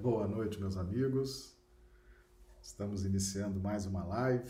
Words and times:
Boa 0.00 0.28
noite, 0.28 0.60
meus 0.60 0.76
amigos. 0.76 1.58
Estamos 2.62 3.04
iniciando 3.04 3.58
mais 3.58 3.84
uma 3.84 4.04
live. 4.04 4.48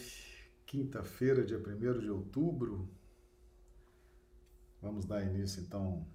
Quinta-feira, 0.66 1.42
dia 1.42 1.56
1 1.56 2.00
de 2.00 2.10
outubro. 2.10 2.86
Vamos 4.82 5.06
dar 5.06 5.24
início 5.24 5.62
então 5.62 6.06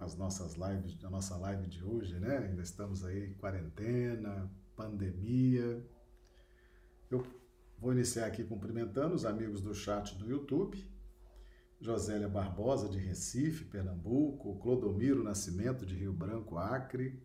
às 0.00 0.16
nossas 0.16 0.54
lives, 0.54 0.98
a 1.04 1.08
nossa 1.08 1.36
live 1.36 1.68
de 1.68 1.84
hoje, 1.84 2.18
né? 2.18 2.38
Ainda 2.38 2.62
estamos 2.62 3.04
aí 3.04 3.32
quarentena, 3.34 4.50
pandemia. 4.74 5.80
Eu 7.08 7.24
vou 7.78 7.92
iniciar 7.92 8.26
aqui 8.26 8.42
cumprimentando 8.42 9.14
os 9.14 9.24
amigos 9.24 9.60
do 9.60 9.72
chat 9.72 10.18
do 10.18 10.28
YouTube. 10.28 10.84
Josélia 11.80 12.28
Barbosa, 12.28 12.88
de 12.88 12.98
Recife, 12.98 13.66
Pernambuco, 13.66 14.58
Clodomiro 14.58 15.22
Nascimento, 15.22 15.86
de 15.86 15.94
Rio 15.94 16.12
Branco, 16.12 16.58
Acre, 16.58 17.22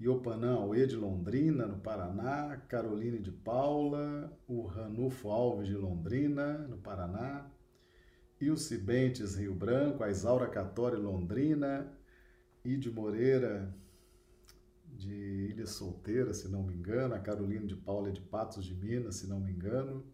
Iopanã 0.00 0.56
Aue, 0.56 0.86
de 0.86 0.94
Londrina, 0.94 1.66
no 1.66 1.78
Paraná, 1.78 2.56
Caroline 2.68 3.18
de 3.18 3.32
Paula, 3.32 4.30
o 4.46 4.62
Ranulfo 4.62 5.30
Alves, 5.30 5.68
de 5.68 5.74
Londrina, 5.74 6.58
no 6.68 6.76
Paraná, 6.76 7.50
Ilse 8.40 8.76
Bentes, 8.76 9.36
Rio 9.36 9.54
Branco, 9.54 10.04
a 10.04 10.10
Isaura 10.10 10.48
Catori, 10.48 10.96
Londrina, 10.96 11.90
Ide 12.64 12.90
Moreira, 12.90 13.74
de 14.84 15.48
Ilha 15.50 15.66
Solteira, 15.66 16.34
se 16.34 16.48
não 16.48 16.62
me 16.62 16.74
engano, 16.74 17.14
a 17.14 17.18
Carolina 17.18 17.66
de 17.66 17.76
Paula 17.76 18.10
de 18.10 18.20
Patos 18.20 18.64
de 18.64 18.74
Minas, 18.74 19.16
se 19.16 19.26
não 19.26 19.40
me 19.40 19.50
engano, 19.50 20.04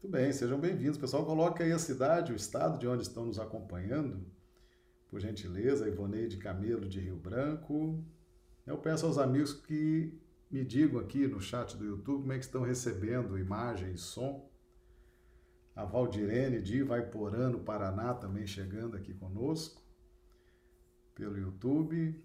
muito 0.00 0.12
bem, 0.12 0.32
sejam 0.32 0.60
bem-vindos. 0.60 0.96
Pessoal, 0.96 1.26
coloque 1.26 1.60
aí 1.60 1.72
a 1.72 1.78
cidade, 1.78 2.32
o 2.32 2.36
estado 2.36 2.78
de 2.78 2.86
onde 2.86 3.02
estão 3.02 3.26
nos 3.26 3.36
acompanhando. 3.36 4.24
Por 5.10 5.18
gentileza, 5.18 5.88
Ivoneide 5.88 6.36
Camelo 6.36 6.88
de 6.88 7.00
Rio 7.00 7.16
Branco. 7.16 8.00
Eu 8.68 8.78
peço 8.78 9.06
aos 9.06 9.18
amigos 9.18 9.52
que 9.52 10.12
me 10.50 10.64
digam 10.64 11.00
aqui 11.00 11.26
no 11.26 11.40
chat 11.40 11.76
do 11.76 11.84
YouTube 11.84 12.20
como 12.20 12.32
é 12.32 12.38
que 12.38 12.44
estão 12.44 12.62
recebendo 12.62 13.38
imagem 13.38 13.92
e 13.92 13.98
som. 13.98 14.48
A 15.74 15.84
Valdirene 15.84 16.60
de 16.60 16.78
Ivaiporã, 16.78 17.58
Paraná, 17.58 18.12
também 18.12 18.46
chegando 18.46 18.96
aqui 18.96 19.14
conosco 19.14 19.82
pelo 21.14 21.38
YouTube. 21.38 22.22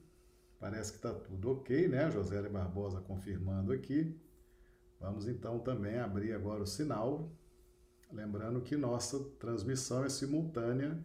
Parece 0.59 0.91
que 0.91 0.97
está 0.97 1.13
tudo 1.13 1.51
ok, 1.51 1.87
né? 1.87 2.11
Josélia 2.11 2.49
Barbosa 2.49 2.99
confirmando 2.99 3.71
aqui. 3.71 4.19
Vamos 4.99 5.27
então 5.27 5.59
também 5.59 5.97
abrir 5.97 6.33
agora 6.33 6.63
o 6.63 6.67
sinal 6.67 7.31
Lembrando 8.13 8.61
que 8.61 8.77
nossa 8.77 9.19
transmissão 9.39 10.05
é 10.05 10.09
simultânea 10.09 11.03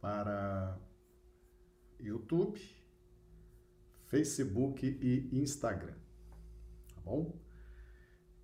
para 0.00 0.78
YouTube, 2.00 2.58
Facebook 4.16 4.86
e 4.86 5.28
Instagram. 5.42 5.94
Tá 6.94 7.00
bom? 7.04 7.38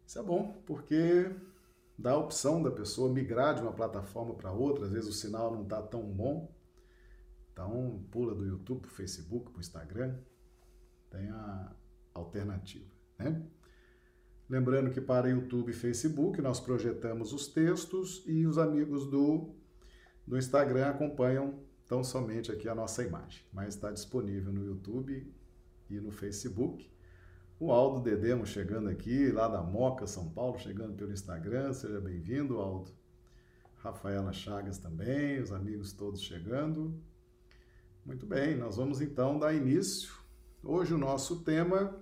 Isso 0.07 0.19
é 0.19 0.23
bom, 0.23 0.63
porque 0.67 1.35
dá 1.99 2.13
a 2.13 2.19
opção 2.19 2.63
da 2.63 2.71
pessoa 2.71 3.11
migrar 3.11 3.55
de 3.55 3.63
uma 3.63 3.73
plataforma 3.73 4.35
para 4.35 4.53
outra, 4.53 4.85
às 4.85 4.91
vezes 4.91 5.09
o 5.09 5.13
sinal 5.13 5.55
não 5.55 5.63
está 5.63 5.81
tão 5.81 6.03
bom. 6.03 6.55
Então, 7.51 8.05
pula 8.11 8.35
do 8.35 8.45
YouTube 8.45 8.83
para 8.83 8.91
o 8.91 8.95
Facebook, 8.95 9.51
para 9.51 9.59
o 9.59 9.61
Instagram, 9.61 10.19
tem 11.11 11.31
a 11.31 11.75
alternativa, 12.13 12.91
né? 13.19 13.43
Lembrando 14.49 14.91
que 14.91 15.01
para 15.01 15.31
YouTube 15.31 15.71
e 15.71 15.75
Facebook 15.75 16.43
nós 16.43 16.61
projetamos 16.61 17.33
os 17.33 17.47
textos 17.47 18.23
e 18.27 18.47
os 18.47 18.59
amigos 18.59 19.07
do, 19.07 19.55
do 20.27 20.37
Instagram 20.37 20.89
acompanham 20.89 21.65
tão 21.87 22.05
somente 22.05 22.53
aqui 22.53 22.69
a 22.69 22.75
nossa 22.75 23.03
imagem, 23.03 23.43
mas 23.51 23.75
está 23.75 23.91
disponível 23.91 24.53
no 24.53 24.65
YouTube 24.65 25.33
e 25.97 26.01
no 26.01 26.11
Facebook. 26.11 26.91
O 27.61 27.71
Aldo 27.71 28.01
Dedemo 28.01 28.45
chegando 28.45 28.89
aqui, 28.89 29.31
lá 29.31 29.47
da 29.47 29.63
Moca, 29.63 30.07
São 30.07 30.29
Paulo, 30.31 30.59
chegando 30.59 30.95
pelo 30.95 31.13
Instagram, 31.13 31.73
seja 31.73 32.01
bem-vindo, 32.01 32.59
Aldo. 32.59 32.91
Rafaela 33.77 34.33
Chagas 34.33 34.79
também, 34.79 35.41
os 35.41 35.53
amigos 35.53 35.93
todos 35.93 36.23
chegando. 36.23 37.01
Muito 38.05 38.27
bem, 38.27 38.57
nós 38.57 38.77
vamos 38.77 39.01
então 39.01 39.39
dar 39.39 39.55
início. 39.55 40.13
Hoje 40.63 40.95
o 40.95 40.99
nosso 40.99 41.45
tema 41.45 42.01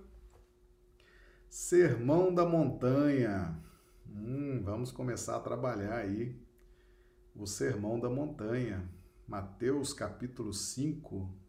Sermão 1.49 2.33
da 2.33 2.45
Montanha. 2.45 3.59
Hum, 4.07 4.61
vamos 4.63 4.91
começar 4.91 5.35
a 5.35 5.41
trabalhar 5.41 5.95
aí 5.95 6.39
o 7.35 7.45
Sermão 7.45 7.99
da 7.99 8.09
Montanha. 8.09 8.89
Mateus 9.27 9.93
capítulo 9.93 10.53
5. 10.53 11.40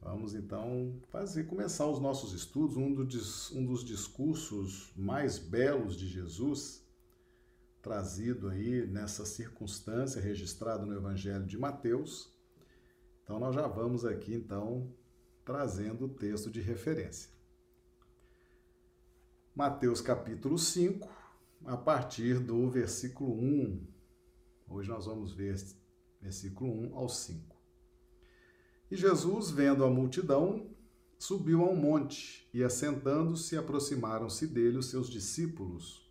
Vamos 0.00 0.34
então 0.34 1.00
fazer 1.08 1.44
começar 1.44 1.86
os 1.86 2.00
nossos 2.00 2.32
estudos, 2.32 2.76
um, 2.76 2.86
um 2.86 3.66
dos 3.66 3.84
discursos 3.84 4.92
mais 4.96 5.38
belos 5.38 5.96
de 5.96 6.06
Jesus, 6.06 6.86
trazido 7.82 8.48
aí 8.48 8.86
nessa 8.86 9.26
circunstância, 9.26 10.20
registrado 10.20 10.86
no 10.86 10.94
Evangelho 10.94 11.44
de 11.44 11.58
Mateus. 11.58 12.32
Então 13.24 13.40
nós 13.40 13.54
já 13.54 13.66
vamos 13.66 14.04
aqui 14.04 14.34
então 14.34 14.92
trazendo 15.44 16.06
o 16.06 16.08
texto 16.08 16.50
de 16.50 16.60
referência. 16.60 17.30
Mateus 19.54 20.00
capítulo 20.00 20.56
5, 20.56 21.08
a 21.64 21.76
partir 21.76 22.38
do 22.38 22.70
versículo 22.70 23.34
1. 23.34 23.86
Hoje 24.68 24.88
nós 24.88 25.06
vamos 25.06 25.32
ver 25.32 25.56
versículo 26.20 26.72
1 26.72 26.96
ao 26.96 27.08
5. 27.08 27.57
E 28.90 28.96
Jesus, 28.96 29.50
vendo 29.50 29.84
a 29.84 29.90
multidão, 29.90 30.70
subiu 31.18 31.62
a 31.62 31.68
um 31.68 31.76
monte, 31.76 32.48
e 32.54 32.64
assentando-se, 32.64 33.56
aproximaram-se 33.56 34.46
dele 34.46 34.78
os 34.78 34.86
seus 34.86 35.10
discípulos, 35.10 36.08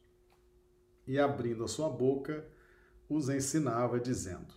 e 1.07 1.17
abrindo 1.17 1.63
a 1.63 1.67
sua 1.67 1.89
boca, 1.89 2.47
os 3.09 3.29
ensinava, 3.29 3.99
dizendo: 3.99 4.53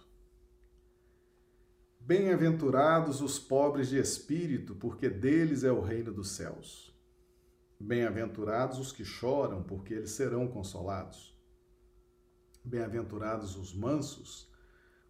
Bem-aventurados 2.00 3.20
os 3.20 3.38
pobres 3.38 3.88
de 3.88 3.98
espírito, 3.98 4.74
porque 4.74 5.08
deles 5.08 5.64
é 5.64 5.70
o 5.70 5.80
reino 5.80 6.12
dos 6.12 6.30
céus. 6.30 6.92
Bem-aventurados 7.78 8.78
os 8.78 8.92
que 8.92 9.04
choram, 9.04 9.62
porque 9.62 9.94
eles 9.94 10.10
serão 10.10 10.48
consolados. 10.48 11.38
Bem-aventurados 12.64 13.56
os 13.56 13.72
mansos, 13.72 14.50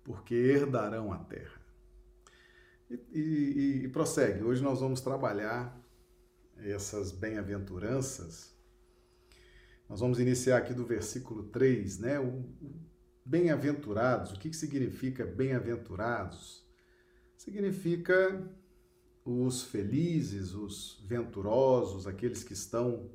porque 0.04 0.34
herdarão 0.34 1.12
a 1.12 1.18
terra. 1.18 1.59
E, 2.90 2.98
e, 3.12 3.84
e, 3.84 3.88
prossegue. 3.88 4.42
Hoje 4.42 4.60
nós 4.62 4.80
vamos 4.80 5.00
trabalhar 5.00 5.80
essas 6.56 7.12
bem-aventuranças. 7.12 8.52
Nós 9.88 10.00
vamos 10.00 10.18
iniciar 10.18 10.56
aqui 10.56 10.74
do 10.74 10.84
versículo 10.84 11.44
3, 11.44 12.00
né? 12.00 12.18
O, 12.18 12.44
bem-aventurados, 13.24 14.32
o 14.32 14.38
que, 14.40 14.50
que 14.50 14.56
significa 14.56 15.24
bem-aventurados? 15.24 16.66
Significa 17.36 18.44
os 19.24 19.62
felizes, 19.62 20.52
os 20.52 21.00
venturosos, 21.06 22.08
aqueles 22.08 22.42
que 22.42 22.54
estão 22.54 23.08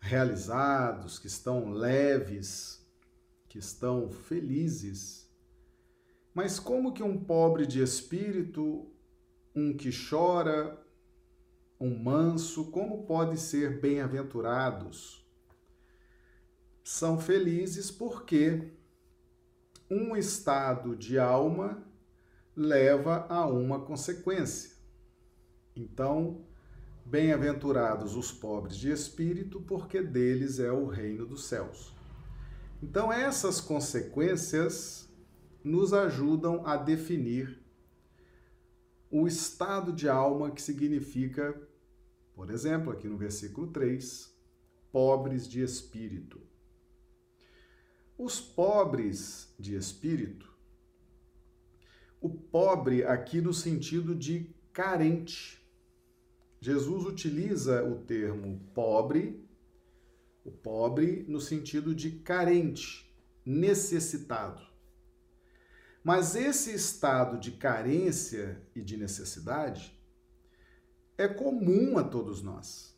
realizados, 0.00 1.18
que 1.18 1.26
estão 1.26 1.70
leves, 1.70 2.82
que 3.46 3.58
estão 3.58 4.10
felizes. 4.10 5.25
Mas 6.36 6.60
como 6.60 6.92
que 6.92 7.02
um 7.02 7.16
pobre 7.16 7.66
de 7.66 7.82
espírito, 7.82 8.86
um 9.54 9.74
que 9.74 9.88
chora, 9.90 10.78
um 11.80 11.98
manso, 11.98 12.70
como 12.70 13.06
pode 13.06 13.40
ser 13.40 13.80
bem-aventurados? 13.80 15.26
São 16.84 17.18
felizes 17.18 17.90
porque 17.90 18.70
um 19.90 20.14
estado 20.14 20.94
de 20.94 21.18
alma 21.18 21.82
leva 22.54 23.24
a 23.30 23.46
uma 23.46 23.80
consequência. 23.80 24.72
Então, 25.74 26.44
bem-aventurados 27.02 28.14
os 28.14 28.30
pobres 28.30 28.76
de 28.76 28.90
espírito, 28.90 29.62
porque 29.62 30.02
deles 30.02 30.58
é 30.58 30.70
o 30.70 30.84
reino 30.84 31.24
dos 31.24 31.46
céus. 31.46 31.94
Então, 32.82 33.10
essas 33.10 33.58
consequências 33.58 35.05
nos 35.66 35.92
ajudam 35.92 36.64
a 36.64 36.76
definir 36.76 37.60
o 39.10 39.26
estado 39.26 39.92
de 39.92 40.08
alma 40.08 40.52
que 40.52 40.62
significa, 40.62 41.60
por 42.36 42.50
exemplo, 42.50 42.92
aqui 42.92 43.08
no 43.08 43.16
versículo 43.16 43.66
3, 43.72 44.32
pobres 44.92 45.48
de 45.48 45.62
espírito. 45.62 46.40
Os 48.16 48.40
pobres 48.40 49.52
de 49.58 49.74
espírito, 49.74 50.48
o 52.20 52.30
pobre 52.30 53.04
aqui 53.04 53.40
no 53.40 53.52
sentido 53.52 54.14
de 54.14 54.54
carente, 54.72 55.60
Jesus 56.60 57.04
utiliza 57.04 57.84
o 57.84 57.96
termo 58.04 58.60
pobre, 58.72 59.44
o 60.44 60.50
pobre 60.52 61.24
no 61.26 61.40
sentido 61.40 61.92
de 61.92 62.12
carente, 62.12 63.12
necessitado. 63.44 64.75
Mas 66.06 66.36
esse 66.36 66.72
estado 66.72 67.36
de 67.36 67.50
carência 67.50 68.64
e 68.76 68.80
de 68.80 68.96
necessidade 68.96 69.92
é 71.18 71.26
comum 71.26 71.98
a 71.98 72.04
todos 72.04 72.40
nós. 72.40 72.96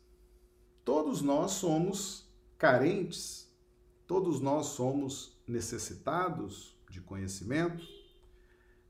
Todos 0.85 1.19
nós 1.19 1.53
somos 1.53 2.31
carentes, 2.55 3.51
todos 4.05 4.39
nós 4.39 4.67
somos 4.67 5.41
necessitados 5.47 6.77
de 6.87 7.01
conhecimento, 7.01 7.83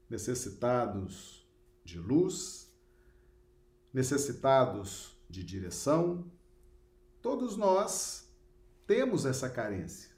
necessitados 0.10 1.50
de 1.86 1.98
luz, 1.98 2.70
necessitados 3.94 5.18
de 5.30 5.46
direção. 5.46 6.30
Todos 7.22 7.56
nós 7.56 8.28
temos 8.86 9.26
essa 9.26 9.50
carência. 9.50 10.09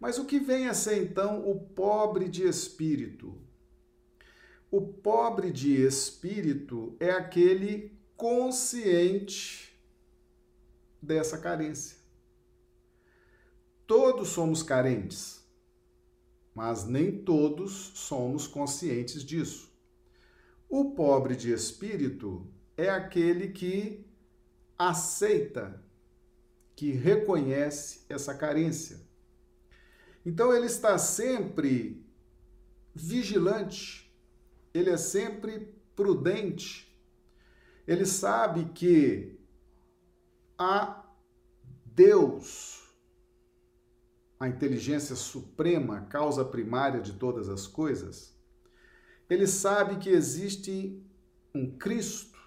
Mas 0.00 0.18
o 0.18 0.24
que 0.24 0.40
vem 0.40 0.66
a 0.66 0.72
ser 0.72 1.02
então 1.02 1.46
o 1.46 1.60
pobre 1.60 2.26
de 2.26 2.48
espírito? 2.48 3.38
O 4.70 4.80
pobre 4.80 5.52
de 5.52 5.84
espírito 5.84 6.96
é 6.98 7.10
aquele 7.10 8.00
consciente 8.16 9.78
dessa 11.02 11.36
carência. 11.36 11.98
Todos 13.86 14.28
somos 14.28 14.62
carentes, 14.62 15.44
mas 16.54 16.86
nem 16.86 17.22
todos 17.22 17.92
somos 17.94 18.46
conscientes 18.46 19.22
disso. 19.22 19.70
O 20.68 20.92
pobre 20.92 21.36
de 21.36 21.52
espírito 21.52 22.46
é 22.76 22.88
aquele 22.88 23.48
que 23.48 24.06
aceita, 24.78 25.82
que 26.74 26.92
reconhece 26.92 28.06
essa 28.08 28.34
carência. 28.34 29.09
Então 30.24 30.54
ele 30.54 30.66
está 30.66 30.98
sempre 30.98 32.04
vigilante, 32.94 34.12
ele 34.74 34.90
é 34.90 34.96
sempre 34.96 35.74
prudente, 35.96 36.94
ele 37.86 38.04
sabe 38.04 38.66
que 38.72 39.38
a 40.58 41.04
Deus, 41.86 42.82
a 44.38 44.46
inteligência 44.48 45.16
suprema, 45.16 46.02
causa 46.02 46.44
primária 46.44 47.00
de 47.00 47.14
todas 47.14 47.48
as 47.48 47.66
coisas, 47.66 48.38
ele 49.28 49.46
sabe 49.46 49.96
que 49.96 50.10
existe 50.10 51.02
um 51.54 51.76
Cristo, 51.78 52.38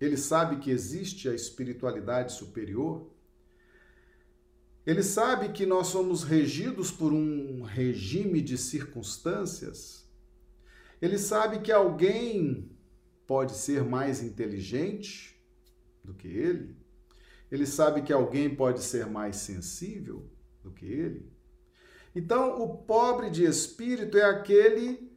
ele 0.00 0.16
sabe 0.16 0.56
que 0.56 0.70
existe 0.70 1.28
a 1.28 1.34
espiritualidade 1.34 2.32
superior, 2.32 3.10
ele 4.86 5.02
sabe 5.02 5.48
que 5.48 5.66
nós 5.66 5.88
somos 5.88 6.22
regidos 6.22 6.92
por 6.92 7.12
um 7.12 7.62
regime 7.62 8.40
de 8.40 8.56
circunstâncias, 8.56 10.08
ele 11.02 11.18
sabe 11.18 11.58
que 11.58 11.72
alguém 11.72 12.70
pode 13.26 13.56
ser 13.56 13.84
mais 13.84 14.22
inteligente 14.22 15.36
do 16.04 16.14
que 16.14 16.28
ele, 16.28 16.76
ele 17.50 17.66
sabe 17.66 18.02
que 18.02 18.12
alguém 18.12 18.54
pode 18.54 18.80
ser 18.80 19.06
mais 19.06 19.36
sensível 19.36 20.30
do 20.62 20.70
que 20.70 20.86
ele. 20.86 21.28
Então, 22.14 22.62
o 22.62 22.78
pobre 22.78 23.28
de 23.28 23.44
espírito 23.44 24.16
é 24.16 24.24
aquele 24.24 25.12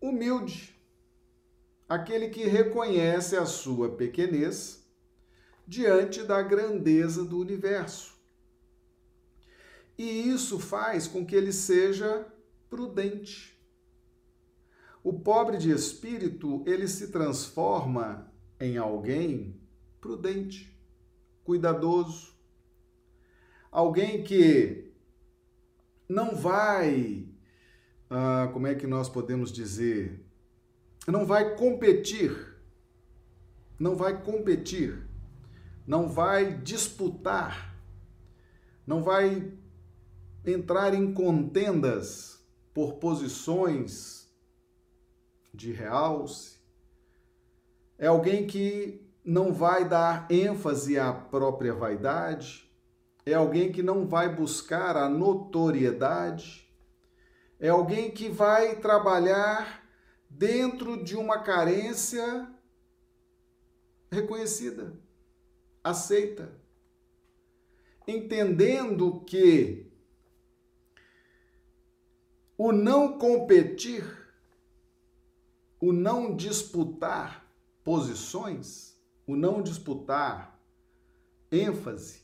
humilde, 0.00 0.74
aquele 1.88 2.30
que 2.30 2.44
reconhece 2.44 3.36
a 3.36 3.44
sua 3.44 3.94
pequenez 3.94 4.84
diante 5.66 6.22
da 6.22 6.42
grandeza 6.42 7.24
do 7.24 7.38
universo. 7.38 8.15
E 9.98 10.28
isso 10.28 10.58
faz 10.58 11.06
com 11.06 11.24
que 11.24 11.34
ele 11.34 11.52
seja 11.52 12.26
prudente. 12.68 13.56
O 15.02 15.12
pobre 15.12 15.56
de 15.56 15.70
espírito, 15.70 16.62
ele 16.66 16.88
se 16.88 17.08
transforma 17.08 18.30
em 18.60 18.76
alguém 18.76 19.60
prudente, 20.00 20.76
cuidadoso, 21.44 22.34
alguém 23.70 24.24
que 24.24 24.92
não 26.08 26.34
vai, 26.34 27.28
ah, 28.10 28.50
como 28.52 28.66
é 28.66 28.74
que 28.74 28.86
nós 28.86 29.08
podemos 29.08 29.52
dizer, 29.52 30.24
não 31.06 31.24
vai 31.24 31.54
competir, 31.56 32.56
não 33.78 33.94
vai 33.94 34.22
competir, 34.22 35.06
não 35.86 36.08
vai 36.08 36.58
disputar, 36.58 37.76
não 38.86 39.02
vai 39.02 39.52
entrar 40.46 40.94
em 40.94 41.12
contendas 41.12 42.40
por 42.72 42.94
posições 42.94 44.30
de 45.52 45.72
realce. 45.72 46.56
É 47.98 48.06
alguém 48.06 48.46
que 48.46 49.04
não 49.24 49.52
vai 49.52 49.88
dar 49.88 50.30
ênfase 50.30 50.98
à 50.98 51.12
própria 51.12 51.74
vaidade. 51.74 52.70
É 53.24 53.34
alguém 53.34 53.72
que 53.72 53.82
não 53.82 54.06
vai 54.06 54.32
buscar 54.32 54.96
a 54.96 55.08
notoriedade. 55.08 56.70
É 57.58 57.68
alguém 57.68 58.10
que 58.10 58.28
vai 58.28 58.76
trabalhar 58.76 59.84
dentro 60.28 61.02
de 61.02 61.16
uma 61.16 61.42
carência 61.42 62.46
reconhecida, 64.10 64.94
aceita, 65.82 66.52
entendendo 68.06 69.20
que 69.20 69.85
o 72.58 72.72
não 72.72 73.18
competir 73.18 74.26
o 75.80 75.92
não 75.92 76.34
disputar 76.34 77.46
posições, 77.84 78.98
o 79.26 79.36
não 79.36 79.62
disputar 79.62 80.60
ênfase, 81.50 82.22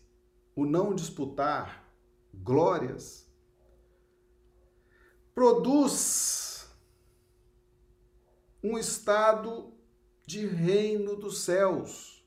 o 0.57 0.65
não 0.65 0.95
disputar 0.95 1.89
glórias, 2.35 3.31
produz 5.35 6.67
um 8.63 8.79
estado 8.79 9.73
de 10.27 10.47
reino 10.47 11.17
dos 11.17 11.39
céus. 11.39 12.27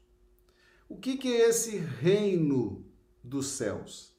O 0.88 0.98
que, 0.98 1.18
que 1.18 1.30
é 1.30 1.50
esse 1.50 1.78
reino 1.78 2.86
dos 3.24 3.48
céus? 3.48 4.15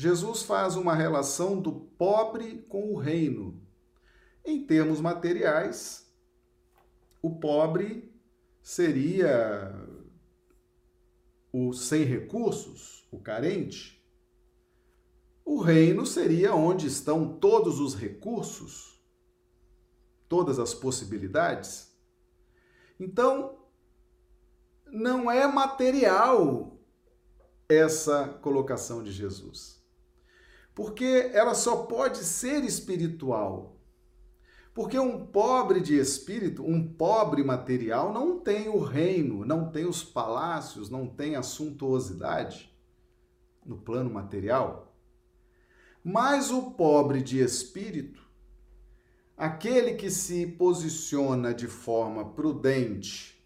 Jesus 0.00 0.42
faz 0.42 0.76
uma 0.76 0.94
relação 0.94 1.60
do 1.60 1.72
pobre 1.72 2.64
com 2.68 2.92
o 2.92 2.96
reino. 2.96 3.60
Em 4.44 4.64
termos 4.64 5.00
materiais, 5.00 6.08
o 7.20 7.34
pobre 7.40 8.08
seria 8.62 9.74
o 11.52 11.72
sem 11.72 12.04
recursos, 12.04 13.08
o 13.10 13.18
carente. 13.18 14.00
O 15.44 15.60
reino 15.60 16.06
seria 16.06 16.54
onde 16.54 16.86
estão 16.86 17.36
todos 17.36 17.80
os 17.80 17.96
recursos, 17.96 19.02
todas 20.28 20.60
as 20.60 20.72
possibilidades. 20.72 21.92
Então, 23.00 23.66
não 24.86 25.28
é 25.28 25.44
material 25.48 26.78
essa 27.68 28.28
colocação 28.28 29.02
de 29.02 29.10
Jesus. 29.10 29.77
Porque 30.78 31.32
ela 31.34 31.54
só 31.54 31.78
pode 31.86 32.18
ser 32.18 32.62
espiritual 32.62 33.78
porque 34.78 34.96
um 34.96 35.26
pobre 35.26 35.80
de 35.80 35.98
espírito, 35.98 36.64
um 36.64 36.86
pobre 36.86 37.42
material, 37.42 38.12
não 38.12 38.38
tem 38.38 38.68
o 38.68 38.78
reino, 38.78 39.44
não 39.44 39.72
tem 39.72 39.84
os 39.84 40.04
palácios, 40.04 40.88
não 40.88 41.04
tem 41.04 41.34
a 41.34 41.42
suntuosidade 41.42 42.72
no 43.66 43.76
plano 43.76 44.08
material. 44.08 44.94
Mas 46.04 46.52
o 46.52 46.70
pobre 46.70 47.20
de 47.22 47.40
espírito, 47.40 48.22
aquele 49.36 49.94
que 49.94 50.12
se 50.12 50.46
posiciona 50.46 51.52
de 51.52 51.66
forma 51.66 52.26
prudente, 52.26 53.44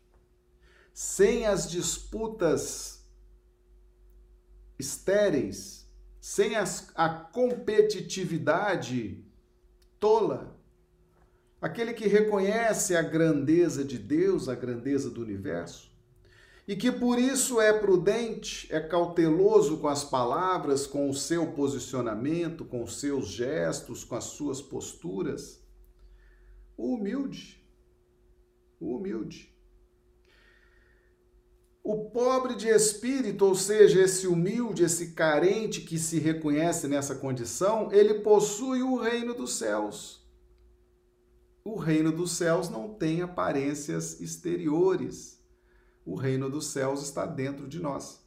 sem 0.92 1.46
as 1.46 1.70
disputas 1.70 3.06
estéreis, 4.78 5.81
sem 6.22 6.54
as, 6.54 6.90
a 6.94 7.08
competitividade 7.08 9.22
tola, 9.98 10.56
aquele 11.60 11.92
que 11.92 12.06
reconhece 12.06 12.94
a 12.94 13.02
grandeza 13.02 13.84
de 13.84 13.98
Deus, 13.98 14.48
a 14.48 14.54
grandeza 14.54 15.10
do 15.10 15.20
universo, 15.20 15.90
e 16.66 16.74
que 16.76 16.90
por 16.92 17.18
isso 17.18 17.60
é 17.60 17.72
prudente, 17.72 18.72
é 18.72 18.78
cauteloso 18.78 19.78
com 19.78 19.88
as 19.88 20.04
palavras, 20.04 20.86
com 20.86 21.10
o 21.10 21.14
seu 21.14 21.54
posicionamento, 21.54 22.64
com 22.64 22.84
os 22.84 23.00
seus 23.00 23.26
gestos, 23.26 24.04
com 24.04 24.14
as 24.14 24.24
suas 24.24 24.62
posturas. 24.62 25.60
O 26.76 26.94
humilde, 26.94 27.60
o 28.78 28.94
humilde. 28.94 29.51
O 31.82 32.10
pobre 32.10 32.54
de 32.54 32.68
espírito, 32.68 33.44
ou 33.44 33.54
seja, 33.54 34.00
esse 34.00 34.26
humilde, 34.26 34.84
esse 34.84 35.12
carente 35.12 35.80
que 35.80 35.98
se 35.98 36.18
reconhece 36.18 36.86
nessa 36.86 37.14
condição, 37.14 37.90
ele 37.92 38.20
possui 38.20 38.82
o 38.82 38.96
reino 38.96 39.34
dos 39.34 39.54
céus 39.54 40.22
o 41.64 41.76
reino 41.76 42.10
dos 42.10 42.32
céus 42.32 42.68
não 42.68 42.92
tem 42.92 43.22
aparências 43.22 44.20
exteriores. 44.20 45.40
o 46.04 46.16
reino 46.16 46.50
dos 46.50 46.66
céus 46.66 47.00
está 47.00 47.24
dentro 47.24 47.68
de 47.68 47.78
nós. 47.78 48.26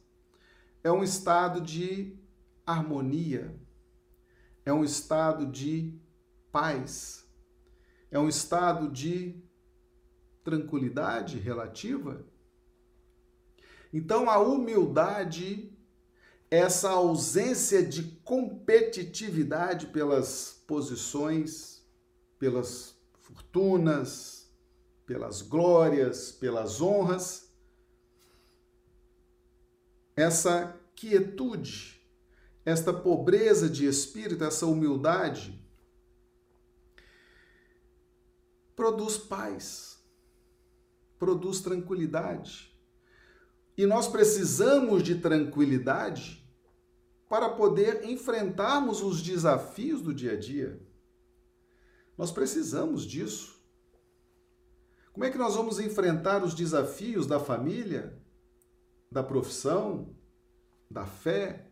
É 0.82 0.90
um 0.90 1.04
estado 1.04 1.60
de 1.60 2.18
harmonia, 2.64 3.54
é 4.64 4.72
um 4.72 4.82
estado 4.82 5.44
de 5.44 5.94
paz, 6.50 7.28
é 8.10 8.18
um 8.18 8.30
estado 8.30 8.88
de 8.90 9.38
tranquilidade 10.42 11.38
relativa. 11.38 12.24
Então, 13.96 14.28
a 14.28 14.38
humildade, 14.38 15.74
essa 16.50 16.90
ausência 16.90 17.82
de 17.82 18.02
competitividade 18.22 19.86
pelas 19.86 20.62
posições, 20.66 21.82
pelas 22.38 22.94
fortunas, 23.20 24.52
pelas 25.06 25.40
glórias, 25.40 26.30
pelas 26.30 26.82
honras, 26.82 27.50
essa 30.14 30.78
quietude, 30.94 31.98
esta 32.66 32.92
pobreza 32.92 33.66
de 33.66 33.86
espírito, 33.86 34.44
essa 34.44 34.66
humildade, 34.66 35.58
produz 38.76 39.16
paz, 39.16 39.98
produz 41.18 41.62
tranquilidade. 41.62 42.65
E 43.76 43.84
nós 43.84 44.08
precisamos 44.08 45.02
de 45.02 45.16
tranquilidade 45.16 46.46
para 47.28 47.50
poder 47.50 48.04
enfrentarmos 48.04 49.02
os 49.02 49.20
desafios 49.20 50.00
do 50.00 50.14
dia 50.14 50.32
a 50.32 50.36
dia. 50.36 50.80
Nós 52.16 52.30
precisamos 52.30 53.04
disso. 53.04 53.60
Como 55.12 55.24
é 55.24 55.30
que 55.30 55.38
nós 55.38 55.54
vamos 55.54 55.78
enfrentar 55.78 56.42
os 56.42 56.54
desafios 56.54 57.26
da 57.26 57.38
família, 57.38 58.18
da 59.10 59.22
profissão, 59.22 60.14
da 60.90 61.04
fé? 61.04 61.70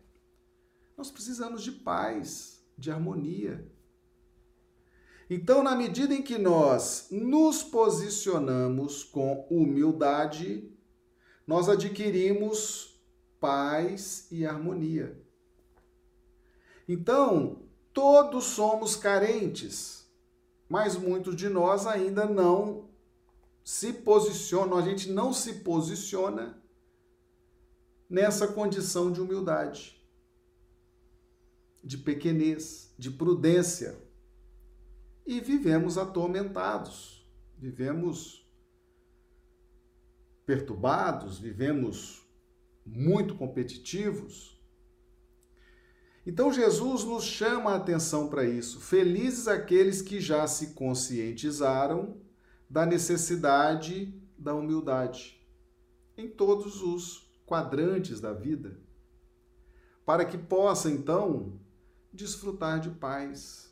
Nós 0.97 1.09
precisamos 1.09 1.63
de 1.63 1.71
paz, 1.71 2.63
de 2.77 2.91
harmonia. 2.91 3.71
Então, 5.27 5.63
na 5.63 5.75
medida 5.75 6.13
em 6.13 6.21
que 6.21 6.37
nós 6.37 7.07
nos 7.09 7.63
posicionamos 7.63 9.03
com 9.03 9.47
humildade, 9.49 10.74
nós 11.45 11.69
adquirimos 11.69 12.99
paz 13.39 14.27
e 14.31 14.45
harmonia. 14.45 15.21
Então, 16.87 17.63
todos 17.93 18.45
somos 18.45 18.95
carentes, 18.95 20.09
mas 20.67 20.95
muitos 20.95 21.35
de 21.35 21.49
nós 21.49 21.85
ainda 21.85 22.25
não 22.25 22.89
se 23.63 23.93
posicionam, 23.93 24.77
a 24.77 24.81
gente 24.81 25.09
não 25.11 25.33
se 25.33 25.53
posiciona 25.55 26.61
nessa 28.09 28.47
condição 28.47 29.11
de 29.11 29.19
humildade, 29.19 29.99
de 31.83 31.97
pequenez, 31.97 32.93
de 32.97 33.09
prudência. 33.09 33.99
E 35.25 35.39
vivemos 35.39 35.97
atormentados, 35.97 37.27
vivemos 37.57 38.44
perturbados, 40.45 41.39
vivemos 41.39 42.25
muito 42.85 43.35
competitivos. 43.35 44.61
Então 46.25 46.51
Jesus 46.51 47.03
nos 47.03 47.23
chama 47.23 47.71
a 47.71 47.75
atenção 47.75 48.29
para 48.29 48.43
isso. 48.43 48.79
Felizes 48.79 49.47
aqueles 49.47 50.01
que 50.01 50.19
já 50.19 50.47
se 50.47 50.73
conscientizaram 50.73 52.17
da 52.69 52.85
necessidade 52.85 54.13
da 54.37 54.53
humildade 54.53 55.35
em 56.17 56.27
todos 56.27 56.81
os 56.81 57.29
quadrantes 57.45 58.19
da 58.19 58.33
vida, 58.33 58.79
para 60.05 60.25
que 60.25 60.37
possa 60.37 60.89
então 60.89 61.59
desfrutar 62.11 62.79
de 62.79 62.89
paz. 62.89 63.64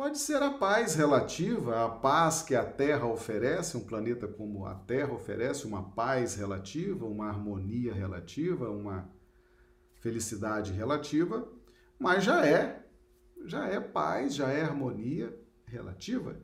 Pode 0.00 0.18
ser 0.18 0.42
a 0.42 0.50
paz 0.50 0.94
relativa, 0.94 1.84
a 1.84 1.88
paz 1.90 2.40
que 2.40 2.54
a 2.54 2.64
Terra 2.64 3.04
oferece, 3.04 3.76
um 3.76 3.84
planeta 3.84 4.26
como 4.26 4.64
a 4.64 4.74
Terra 4.74 5.12
oferece, 5.12 5.66
uma 5.66 5.90
paz 5.90 6.36
relativa, 6.36 7.04
uma 7.04 7.28
harmonia 7.28 7.92
relativa, 7.92 8.70
uma 8.70 9.12
felicidade 9.96 10.72
relativa, 10.72 11.46
mas 11.98 12.24
já 12.24 12.46
é, 12.46 12.82
já 13.44 13.66
é 13.68 13.78
paz, 13.78 14.34
já 14.34 14.48
é 14.50 14.62
harmonia 14.62 15.38
relativa. 15.66 16.40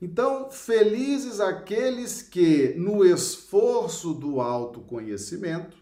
Então, 0.00 0.52
felizes 0.52 1.40
aqueles 1.40 2.22
que, 2.22 2.72
no 2.74 3.04
esforço 3.04 4.14
do 4.14 4.40
autoconhecimento, 4.40 5.76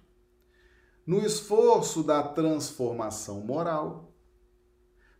no 1.06 1.20
esforço 1.20 2.02
da 2.02 2.22
transformação 2.22 3.42
moral, 3.42 4.11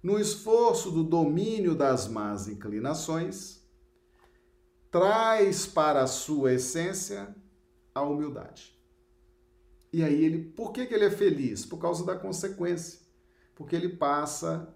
no 0.02 0.18
esforço 0.18 0.90
do 0.90 1.04
domínio 1.04 1.75
das 1.75 2.09
más 2.09 2.49
inclinações, 2.49 3.62
traz 4.90 5.64
para 5.64 6.02
a 6.02 6.06
sua 6.06 6.54
essência 6.54 7.35
a 7.94 8.02
humildade. 8.02 8.78
E 9.92 10.02
aí 10.02 10.25
ele, 10.25 10.38
por 10.38 10.73
que, 10.73 10.87
que 10.87 10.94
ele 10.94 11.04
é 11.04 11.11
feliz? 11.11 11.64
Por 11.66 11.78
causa 11.78 12.04
da 12.04 12.16
consequência. 12.16 13.00
Porque 13.54 13.76
ele 13.76 13.90
passa 13.90 14.75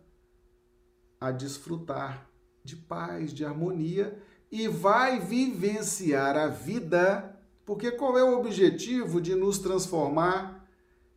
a 1.18 1.30
desfrutar 1.30 2.30
de 2.62 2.76
paz, 2.76 3.33
de 3.33 3.45
harmonia 3.45 4.23
e 4.50 4.68
vai 4.68 5.18
vivenciar 5.18 6.37
a 6.37 6.49
vida, 6.49 7.38
porque 7.64 7.90
qual 7.90 8.18
é 8.18 8.23
o 8.23 8.38
objetivo 8.38 9.21
de 9.21 9.35
nos 9.35 9.59
transformar 9.59 10.68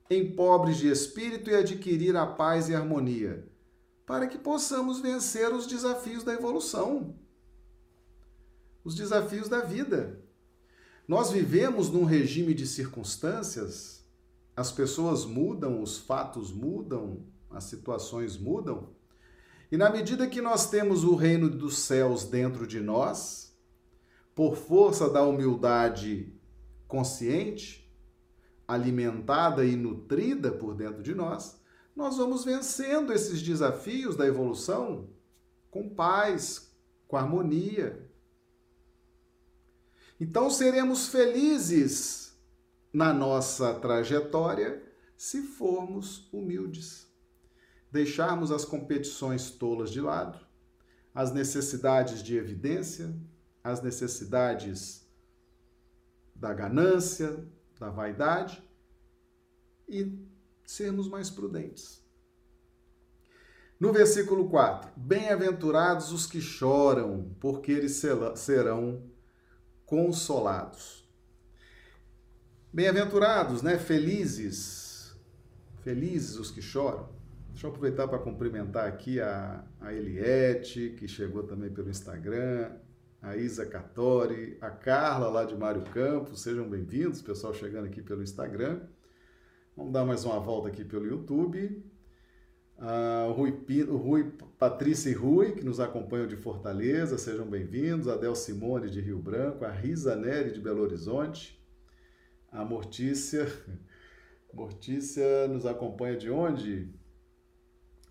em 0.10 0.36
pobres 0.36 0.78
de 0.78 0.90
espírito 0.90 1.50
e 1.50 1.56
adquirir 1.56 2.16
a 2.16 2.26
paz 2.26 2.70
e 2.70 2.76
a 2.76 2.80
harmonia? 2.80 3.49
Para 4.10 4.26
que 4.26 4.40
possamos 4.40 5.00
vencer 5.00 5.54
os 5.54 5.68
desafios 5.68 6.24
da 6.24 6.34
evolução, 6.34 7.14
os 8.84 8.96
desafios 8.96 9.48
da 9.48 9.62
vida. 9.62 10.20
Nós 11.08 11.32
vivemos 11.32 11.92
num 11.92 12.06
regime 12.06 12.56
de 12.56 12.66
circunstâncias, 12.66 14.04
as 14.56 14.72
pessoas 14.72 15.26
mudam, 15.26 15.80
os 15.80 16.00
fatos 16.00 16.52
mudam, 16.52 17.24
as 17.52 17.66
situações 17.66 18.36
mudam, 18.36 18.90
e 19.72 19.78
na 19.78 19.92
medida 19.92 20.26
que 20.26 20.42
nós 20.42 20.72
temos 20.72 21.04
o 21.04 21.14
reino 21.14 21.48
dos 21.48 21.78
céus 21.78 22.24
dentro 22.24 22.66
de 22.66 22.80
nós, 22.80 23.56
por 24.34 24.56
força 24.56 25.08
da 25.08 25.22
humildade 25.22 26.34
consciente, 26.88 27.88
alimentada 28.68 29.64
e 29.64 29.76
nutrida 29.76 30.52
por 30.52 30.74
dentro 30.74 31.04
de 31.04 31.14
nós, 31.14 31.59
nós 32.00 32.18
vamos 32.18 32.46
vencendo 32.46 33.12
esses 33.12 33.42
desafios 33.42 34.16
da 34.16 34.26
evolução 34.26 35.10
com 35.70 35.90
paz, 35.90 36.72
com 37.08 37.18
harmonia. 37.18 38.10
Então 40.20 40.50
seremos 40.50 41.10
felizes 41.10 42.34
na 42.92 43.14
nossa 43.14 43.74
trajetória 43.76 44.82
se 45.18 45.44
formos 45.44 46.28
humildes 46.32 47.10
deixarmos 47.92 48.52
as 48.52 48.64
competições 48.64 49.50
tolas 49.50 49.92
de 49.92 50.00
lado, 50.00 50.40
as 51.14 51.34
necessidades 51.34 52.24
de 52.24 52.38
evidência, 52.38 53.14
as 53.64 53.82
necessidades 53.82 55.06
da 56.36 56.54
ganância, 56.54 57.46
da 57.80 57.90
vaidade 57.90 58.64
e 59.88 60.29
sermos 60.70 61.08
mais 61.08 61.32
prudentes. 61.32 62.00
No 63.80 63.92
versículo 63.92 64.48
4: 64.50 64.92
Bem-aventurados 64.96 66.12
os 66.12 66.28
que 66.28 66.40
choram, 66.40 67.36
porque 67.40 67.72
eles 67.72 68.00
serão 68.36 69.04
consolados. 69.84 71.10
Bem-aventurados, 72.72 73.64
né? 73.64 73.80
Felizes, 73.80 75.16
felizes 75.82 76.38
os 76.38 76.52
que 76.52 76.62
choram. 76.62 77.10
Deixa 77.50 77.66
eu 77.66 77.72
aproveitar 77.72 78.08
para 78.08 78.20
cumprimentar 78.20 78.88
aqui 78.88 79.20
a, 79.20 79.66
a 79.82 79.92
Eliette, 79.92 80.96
que 81.00 81.08
chegou 81.08 81.44
também 81.44 81.72
pelo 81.72 81.90
Instagram, 81.90 82.72
a 83.20 83.36
Isa 83.36 83.66
Catori, 83.66 84.56
a 84.62 84.70
Carla 84.70 85.30
lá 85.30 85.46
de 85.46 85.56
Mário 85.56 85.82
Campos, 85.92 86.42
sejam 86.42 86.70
bem-vindos, 86.70 87.24
pessoal 87.24 87.56
chegando 87.56 87.88
aqui 87.88 88.04
pelo 88.04 88.22
Instagram. 88.22 88.82
Vamos 89.80 89.94
dar 89.94 90.04
mais 90.04 90.26
uma 90.26 90.38
volta 90.42 90.68
aqui 90.68 90.84
pelo 90.84 91.08
YouTube. 91.08 91.82
Uh, 92.78 93.32
Rui, 93.32 93.58
Rui, 93.88 94.34
Patrícia 94.60 95.10
e 95.10 95.14
Rui, 95.14 95.54
que 95.54 95.64
nos 95.64 95.80
acompanham 95.80 96.28
de 96.28 96.36
Fortaleza, 96.36 97.18
sejam 97.18 97.50
bem-vindos. 97.50 98.10
A 98.10 98.18
Del 98.18 98.36
Simone 98.36 98.90
de 98.90 99.00
Rio 99.00 99.18
Branco, 99.20 99.64
a 99.64 99.72
Risa 99.72 100.18
Neri 100.18 100.52
de 100.52 100.60
Belo 100.60 100.82
Horizonte, 100.82 101.66
a 102.52 102.66
Mortícia. 102.66 103.48
Mortícia 104.54 105.48
nos 105.48 105.66
acompanha 105.66 106.18
de 106.18 106.30
onde? 106.30 106.94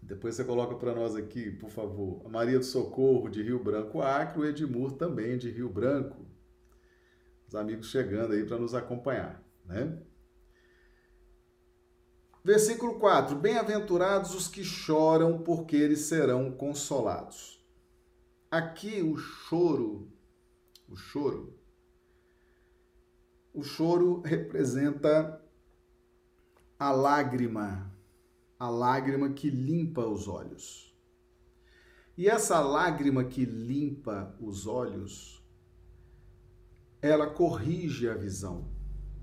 Depois 0.02 0.36
você 0.36 0.44
coloca 0.44 0.74
para 0.74 0.94
nós 0.94 1.14
aqui, 1.14 1.50
por 1.50 1.68
favor. 1.68 2.22
A 2.24 2.30
Maria 2.30 2.58
do 2.58 2.64
Socorro, 2.64 3.28
de 3.28 3.42
Rio 3.42 3.62
Branco 3.62 4.00
Acre, 4.00 4.40
o 4.40 4.46
Edmur 4.46 4.92
também, 4.92 5.36
de 5.36 5.50
Rio 5.50 5.68
Branco. 5.68 6.26
Os 7.46 7.54
amigos 7.54 7.90
chegando 7.90 8.32
aí 8.32 8.42
para 8.42 8.56
nos 8.56 8.74
acompanhar, 8.74 9.44
né? 9.66 10.07
Versículo 12.44 12.98
4: 12.98 13.36
Bem-aventurados 13.36 14.34
os 14.34 14.48
que 14.48 14.64
choram, 14.64 15.38
porque 15.42 15.76
eles 15.76 16.00
serão 16.00 16.50
consolados. 16.52 17.58
Aqui 18.50 19.02
o 19.02 19.16
choro, 19.16 20.10
o 20.88 20.96
choro, 20.96 21.58
o 23.52 23.62
choro 23.62 24.22
representa 24.22 25.42
a 26.78 26.92
lágrima, 26.92 27.92
a 28.58 28.70
lágrima 28.70 29.30
que 29.30 29.50
limpa 29.50 30.06
os 30.06 30.28
olhos. 30.28 30.96
E 32.16 32.28
essa 32.28 32.60
lágrima 32.60 33.24
que 33.24 33.44
limpa 33.44 34.36
os 34.40 34.66
olhos, 34.66 35.44
ela 37.02 37.28
corrige 37.28 38.08
a 38.08 38.14
visão, 38.14 38.70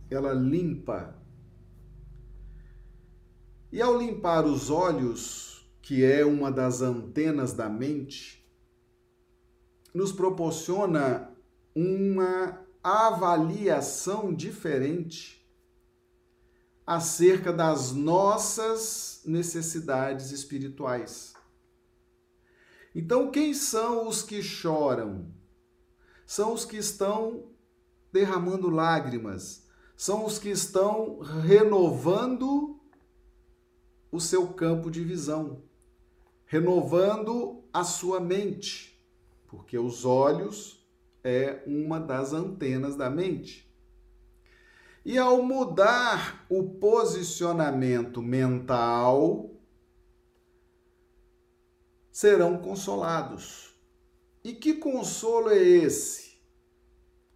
ela 0.10 0.34
limpa. 0.34 1.25
E 3.76 3.82
ao 3.82 3.98
limpar 3.98 4.46
os 4.46 4.70
olhos, 4.70 5.70
que 5.82 6.02
é 6.02 6.26
uma 6.26 6.50
das 6.50 6.82
antenas 6.82 7.52
da 7.52 7.68
mente, 7.68 8.50
nos 9.94 10.14
proporciona 10.14 11.36
uma 11.76 12.66
avaliação 12.82 14.34
diferente 14.34 15.46
acerca 16.88 17.52
das 17.52 17.92
nossas 17.92 19.22
necessidades 19.26 20.32
espirituais. 20.32 21.34
Então, 22.96 23.30
quem 23.30 23.54
são 23.54 24.08
os 24.08 24.24
que 24.24 24.42
choram? 24.42 25.30
São 26.26 26.54
os 26.54 26.64
que 26.64 26.78
estão 26.78 27.52
derramando 28.10 28.70
lágrimas, 28.70 29.68
são 29.98 30.26
os 30.26 30.40
que 30.40 30.50
estão 30.50 31.20
renovando 31.20 32.80
o 34.16 34.20
seu 34.22 34.48
campo 34.48 34.90
de 34.90 35.04
visão, 35.04 35.62
renovando 36.46 37.66
a 37.74 37.84
sua 37.84 38.18
mente, 38.18 38.98
porque 39.46 39.78
os 39.78 40.06
olhos 40.06 40.88
é 41.22 41.62
uma 41.68 42.00
das 42.00 42.32
antenas 42.32 42.96
da 42.96 43.10
mente. 43.10 43.70
E 45.04 45.18
ao 45.18 45.42
mudar 45.42 46.46
o 46.50 46.64
posicionamento 46.64 48.22
mental, 48.22 49.52
serão 52.10 52.58
consolados. 52.58 53.76
E 54.42 54.54
que 54.54 54.76
consolo 54.76 55.50
é 55.50 55.62
esse? 55.62 56.42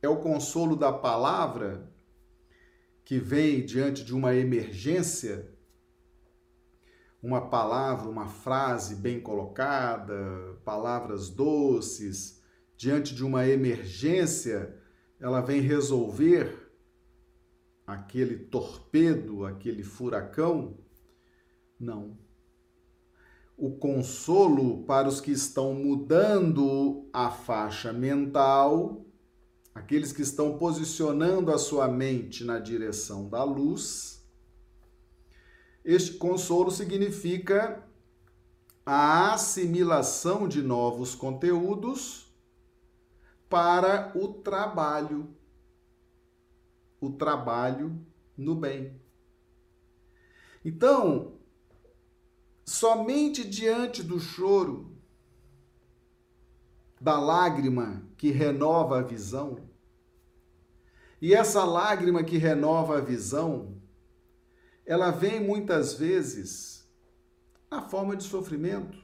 É 0.01 0.07
o 0.07 0.21
consolo 0.21 0.77
da 0.77 0.93
palavra 0.93 1.91
que 3.03 3.19
vem 3.19 3.65
diante 3.65 4.05
de 4.05 4.15
uma 4.15 4.33
emergência? 4.33 5.58
Uma 7.21 7.49
palavra, 7.49 8.09
uma 8.09 8.27
frase 8.27 8.95
bem 8.95 9.19
colocada, 9.19 10.57
palavras 10.63 11.29
doces, 11.29 12.41
diante 12.77 13.13
de 13.13 13.25
uma 13.25 13.45
emergência, 13.45 14.73
ela 15.19 15.41
vem 15.41 15.59
resolver 15.59 16.71
aquele 17.85 18.37
torpedo, 18.37 19.45
aquele 19.45 19.83
furacão? 19.83 20.77
Não. 21.77 22.17
O 23.57 23.71
consolo 23.71 24.85
para 24.85 25.09
os 25.09 25.19
que 25.19 25.31
estão 25.31 25.73
mudando 25.73 27.09
a 27.11 27.29
faixa 27.29 27.91
mental, 27.91 29.05
aqueles 29.75 30.13
que 30.13 30.21
estão 30.21 30.57
posicionando 30.57 31.51
a 31.51 31.57
sua 31.57 31.89
mente 31.89 32.45
na 32.45 32.59
direção 32.59 33.27
da 33.27 33.43
luz, 33.43 34.18
este 35.83 36.13
consolo 36.17 36.69
significa 36.71 37.83
a 38.85 39.33
assimilação 39.33 40.47
de 40.47 40.61
novos 40.61 41.15
conteúdos 41.15 42.33
para 43.49 44.11
o 44.15 44.33
trabalho. 44.33 45.35
O 46.99 47.11
trabalho 47.11 48.05
no 48.37 48.55
bem. 48.55 48.99
Então, 50.63 51.39
somente 52.65 53.47
diante 53.47 54.03
do 54.03 54.19
choro, 54.19 54.95
da 56.99 57.19
lágrima 57.19 58.03
que 58.17 58.31
renova 58.31 58.99
a 58.99 59.01
visão, 59.01 59.69
e 61.21 61.33
essa 61.33 61.63
lágrima 61.63 62.23
que 62.23 62.37
renova 62.37 62.97
a 62.97 63.01
visão, 63.01 63.78
ela 64.89 65.11
vem 65.11 65.39
muitas 65.39 65.93
vezes 65.93 66.91
na 67.69 67.79
forma 67.79 68.15
de 68.15 68.23
sofrimento, 68.23 68.97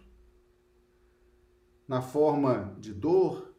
na 1.87 2.01
forma 2.01 2.75
de 2.79 2.91
dor, 2.91 3.53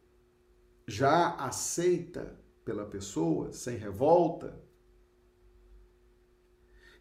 já 0.89 1.37
aceita 1.37 2.37
pela 2.65 2.85
pessoa, 2.85 3.53
sem 3.53 3.77
revolta. 3.77 4.61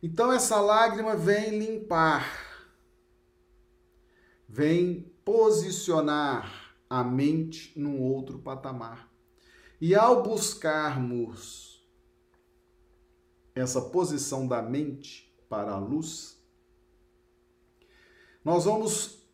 Então 0.03 0.31
essa 0.31 0.61
lágrima 0.61 1.15
vem 1.15 1.57
limpar, 1.57 2.77
vem 4.47 5.11
posicionar 5.25 6.75
a 6.87 7.03
mente 7.03 7.73
num 7.75 7.99
outro 7.99 8.37
patamar. 8.37 9.11
E 9.81 9.95
ao 9.95 10.21
buscarmos 10.21 11.74
essa 13.55 13.81
posição 13.81 14.45
da 14.45 14.61
mente 14.61 15.33
para 15.49 15.71
a 15.71 15.79
luz, 15.79 16.37
nós 18.43 18.65
vamos 18.65 19.25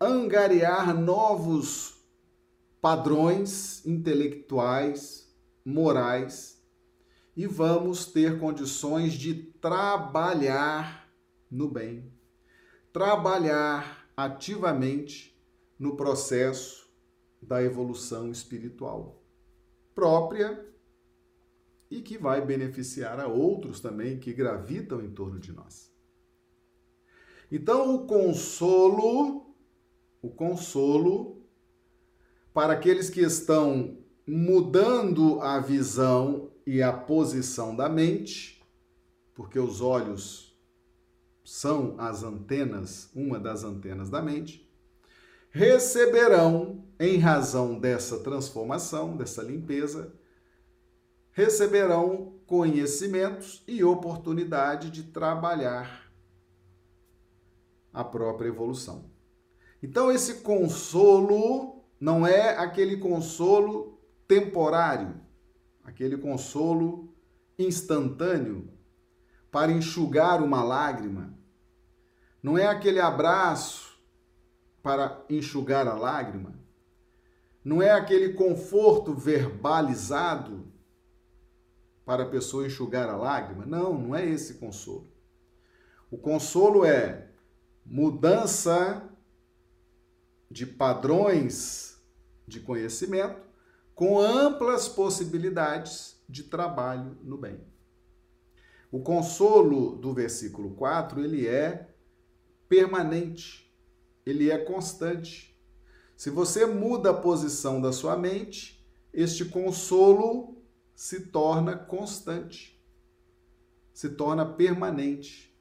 angariar 0.00 0.94
novos 0.96 1.98
padrões 2.80 3.84
intelectuais, 3.84 5.28
morais 5.64 6.62
e 7.36 7.46
vamos 7.46 8.06
ter 8.06 8.38
condições 8.38 9.14
de 9.14 9.34
trabalhar 9.34 11.12
no 11.50 11.68
bem, 11.68 12.10
trabalhar 12.92 14.08
ativamente 14.16 15.36
no 15.78 15.96
processo 15.96 16.88
da 17.42 17.62
evolução 17.62 18.30
espiritual 18.30 19.22
própria 19.94 20.64
e 21.90 22.00
que 22.00 22.18
vai 22.18 22.44
beneficiar 22.44 23.20
a 23.20 23.26
outros 23.26 23.80
também 23.80 24.18
que 24.18 24.32
gravitam 24.32 25.00
em 25.02 25.10
torno 25.10 25.38
de 25.38 25.52
nós. 25.52 25.92
Então, 27.50 27.94
o 27.94 28.06
consolo, 28.06 29.54
o 30.20 30.30
consolo 30.30 31.42
para 32.52 32.72
aqueles 32.72 33.08
que 33.08 33.20
estão 33.20 33.98
mudando 34.26 35.40
a 35.40 35.60
visão 35.60 36.50
e 36.66 36.82
a 36.82 36.92
posição 36.92 37.76
da 37.76 37.88
mente, 37.88 38.60
porque 39.34 39.58
os 39.58 39.80
olhos 39.80 40.58
são 41.44 41.94
as 41.98 42.24
antenas, 42.24 43.10
uma 43.14 43.38
das 43.38 43.62
antenas 43.62 44.10
da 44.10 44.20
mente, 44.20 44.68
receberão, 45.50 46.84
em 46.98 47.18
razão 47.18 47.78
dessa 47.78 48.18
transformação, 48.20 49.16
dessa 49.16 49.42
limpeza, 49.42 50.12
receberão 51.36 52.32
conhecimentos 52.46 53.62
e 53.68 53.84
oportunidade 53.84 54.90
de 54.90 55.02
trabalhar 55.02 56.10
a 57.92 58.02
própria 58.02 58.48
evolução. 58.48 59.10
Então, 59.82 60.10
esse 60.10 60.36
consolo 60.36 61.84
não 62.00 62.26
é 62.26 62.56
aquele 62.56 62.96
consolo 62.96 64.00
temporário, 64.26 65.20
aquele 65.84 66.16
consolo 66.16 67.14
instantâneo 67.58 68.72
para 69.52 69.70
enxugar 69.70 70.42
uma 70.42 70.64
lágrima. 70.64 71.38
Não 72.42 72.56
é 72.56 72.66
aquele 72.66 72.98
abraço 72.98 74.00
para 74.82 75.22
enxugar 75.28 75.86
a 75.86 75.96
lágrima. 75.96 76.58
Não 77.62 77.82
é 77.82 77.90
aquele 77.90 78.32
conforto 78.32 79.12
verbalizado 79.12 80.74
para 82.06 82.22
a 82.22 82.28
pessoa 82.28 82.64
enxugar 82.64 83.08
a 83.08 83.16
lágrima. 83.16 83.66
Não, 83.66 83.92
não 83.98 84.14
é 84.14 84.24
esse 84.24 84.54
consolo. 84.54 85.12
O 86.08 86.16
consolo 86.16 86.84
é 86.84 87.28
mudança 87.84 89.10
de 90.48 90.64
padrões 90.64 92.00
de 92.46 92.60
conhecimento 92.60 93.40
com 93.92 94.20
amplas 94.20 94.88
possibilidades 94.88 96.22
de 96.28 96.44
trabalho 96.44 97.18
no 97.22 97.36
bem. 97.36 97.60
O 98.90 99.00
consolo 99.00 99.96
do 99.96 100.14
versículo 100.14 100.70
4, 100.76 101.24
ele 101.24 101.48
é 101.48 101.90
permanente, 102.68 103.68
ele 104.24 104.48
é 104.48 104.58
constante. 104.58 105.58
Se 106.16 106.30
você 106.30 106.66
muda 106.66 107.10
a 107.10 107.14
posição 107.14 107.80
da 107.80 107.92
sua 107.92 108.16
mente, 108.16 108.86
este 109.12 109.44
consolo 109.44 110.55
se 110.96 111.26
torna 111.26 111.76
constante, 111.76 112.82
se 113.92 114.08
torna 114.08 114.46
permanente, 114.46 115.54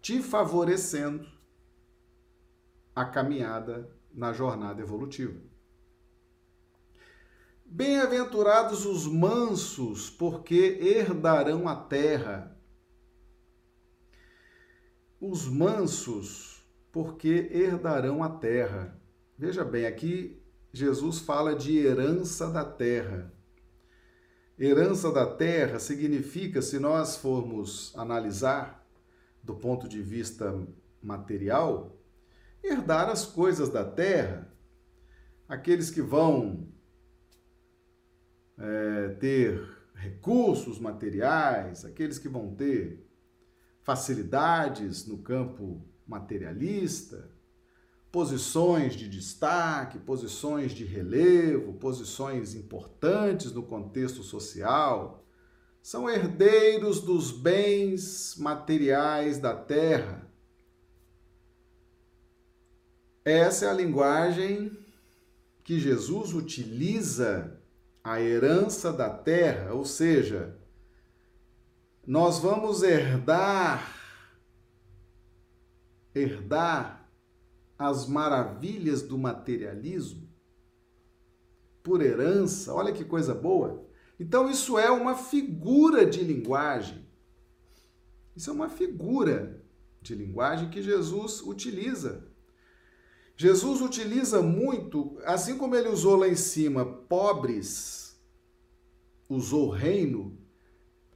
te 0.00 0.22
favorecendo 0.22 1.28
a 2.94 3.04
caminhada 3.04 3.94
na 4.10 4.32
jornada 4.32 4.80
evolutiva. 4.80 5.38
Bem-aventurados 7.66 8.86
os 8.86 9.06
mansos, 9.06 10.08
porque 10.08 10.78
herdarão 10.80 11.68
a 11.68 11.76
terra. 11.76 12.58
Os 15.20 15.46
mansos, 15.48 16.66
porque 16.90 17.50
herdarão 17.52 18.22
a 18.22 18.30
terra. 18.30 18.98
Veja 19.36 19.64
bem, 19.64 19.84
aqui 19.84 20.42
Jesus 20.72 21.18
fala 21.18 21.54
de 21.54 21.76
herança 21.78 22.50
da 22.50 22.64
terra. 22.64 23.32
Herança 24.64 25.10
da 25.10 25.26
terra 25.26 25.80
significa, 25.80 26.62
se 26.62 26.78
nós 26.78 27.16
formos 27.16 27.92
analisar 27.96 28.86
do 29.42 29.56
ponto 29.56 29.88
de 29.88 30.00
vista 30.00 30.56
material, 31.02 31.98
herdar 32.62 33.08
as 33.08 33.26
coisas 33.26 33.70
da 33.70 33.84
terra. 33.84 34.48
Aqueles 35.48 35.90
que 35.90 36.00
vão 36.00 36.68
é, 38.56 39.08
ter 39.18 39.68
recursos 39.96 40.78
materiais, 40.78 41.84
aqueles 41.84 42.16
que 42.16 42.28
vão 42.28 42.54
ter 42.54 43.04
facilidades 43.82 45.08
no 45.08 45.18
campo 45.18 45.84
materialista, 46.06 47.31
posições 48.12 48.94
de 48.94 49.08
destaque, 49.08 49.98
posições 49.98 50.72
de 50.72 50.84
relevo, 50.84 51.72
posições 51.72 52.54
importantes 52.54 53.50
no 53.52 53.62
contexto 53.62 54.22
social, 54.22 55.24
são 55.82 56.08
herdeiros 56.08 57.00
dos 57.00 57.32
bens 57.32 58.36
materiais 58.36 59.38
da 59.38 59.56
terra. 59.56 60.30
Essa 63.24 63.64
é 63.64 63.70
a 63.70 63.74
linguagem 63.74 64.78
que 65.64 65.80
Jesus 65.80 66.34
utiliza 66.34 67.58
a 68.04 68.20
herança 68.20 68.92
da 68.92 69.08
terra, 69.08 69.72
ou 69.72 69.86
seja, 69.86 70.54
nós 72.06 72.38
vamos 72.40 72.82
herdar 72.82 74.00
herdar 76.14 77.01
as 77.82 78.06
maravilhas 78.06 79.02
do 79.02 79.18
materialismo 79.18 80.28
por 81.82 82.00
herança. 82.00 82.72
Olha 82.72 82.92
que 82.92 83.04
coisa 83.04 83.34
boa. 83.34 83.84
Então 84.18 84.50
isso 84.50 84.78
é 84.78 84.90
uma 84.90 85.14
figura 85.14 86.06
de 86.06 86.22
linguagem. 86.22 87.06
Isso 88.34 88.50
é 88.50 88.52
uma 88.52 88.68
figura 88.68 89.62
de 90.00 90.14
linguagem 90.14 90.70
que 90.70 90.82
Jesus 90.82 91.40
utiliza 91.42 92.32
Jesus 93.36 93.80
utiliza 93.80 94.42
muito, 94.42 95.18
assim 95.24 95.56
como 95.56 95.74
ele 95.74 95.88
usou 95.88 96.16
lá 96.16 96.28
em 96.28 96.36
cima 96.36 96.84
pobres, 96.84 98.16
usou 99.28 99.70
reino, 99.70 100.38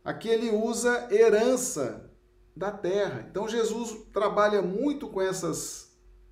aqui 0.02 0.29
ele 0.29 0.50
usa 0.50 1.09
herança 1.11 2.11
da 2.57 2.70
terra. 2.70 3.26
Então 3.31 3.46
Jesus 3.46 3.96
trabalha 4.12 4.62
muito 4.62 5.09
com 5.09 5.20
essas 5.20 5.86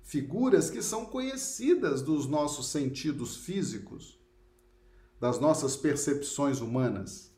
figuras 0.05 0.69
que 0.69 0.83
são 0.83 1.03
conhecidas 1.03 2.03
dos 2.03 2.27
nossos 2.27 2.67
sentidos 2.67 3.37
físicos, 3.37 4.21
das 5.19 5.39
nossas 5.39 5.75
percepções 5.75 6.61
humanas. 6.61 7.33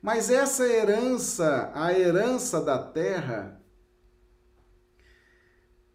Mas 0.00 0.30
essa 0.30 0.64
herança, 0.64 1.72
a 1.74 1.92
herança 1.92 2.60
da 2.60 2.78
terra, 2.78 3.60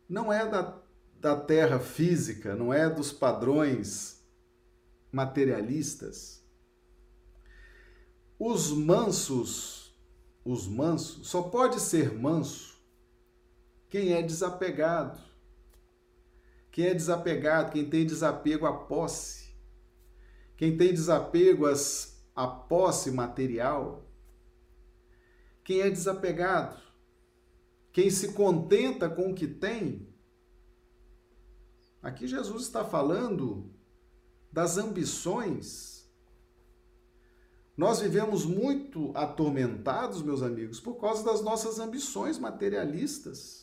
não 0.08 0.34
é 0.34 0.46
da, 0.46 0.78
da 1.18 1.40
terra 1.40 1.80
física, 1.80 2.54
não 2.54 2.74
é 2.74 2.90
dos 2.90 3.14
padrões 3.14 4.22
materialistas. 5.10 6.44
Os 8.38 8.72
mansos, 8.72 9.98
os 10.44 10.68
mansos, 10.68 11.26
só 11.30 11.44
pode 11.44 11.80
ser 11.80 12.14
manso 12.14 12.69
quem 13.90 14.14
é 14.14 14.22
desapegado. 14.22 15.20
Quem 16.72 16.86
é 16.86 16.94
desapegado, 16.94 17.72
quem 17.72 17.90
tem 17.90 18.06
desapego 18.06 18.66
à 18.66 18.74
posse, 18.74 19.54
quem 20.56 20.78
tem 20.78 20.94
desapego 20.94 21.66
às, 21.66 22.24
à 22.36 22.48
posse 22.48 23.12
material, 23.12 24.06
quem 25.64 25.82
é 25.82 25.90
desapegado 25.90 26.80
quem 27.92 28.10
se 28.10 28.34
contenta 28.34 29.10
com 29.10 29.32
o 29.32 29.36
que 29.36 29.48
tem. 29.48 30.08
Aqui 32.02 32.28
Jesus 32.28 32.64
está 32.64 32.86
falando 32.86 33.70
das 34.52 34.78
ambições. 34.78 36.10
Nós 37.76 38.00
vivemos 38.00 38.46
muito 38.46 39.12
atormentados, 39.16 40.22
meus 40.22 40.42
amigos, 40.42 40.80
por 40.80 40.96
causa 40.96 41.24
das 41.24 41.42
nossas 41.42 41.80
ambições 41.80 42.38
materialistas. 42.38 43.59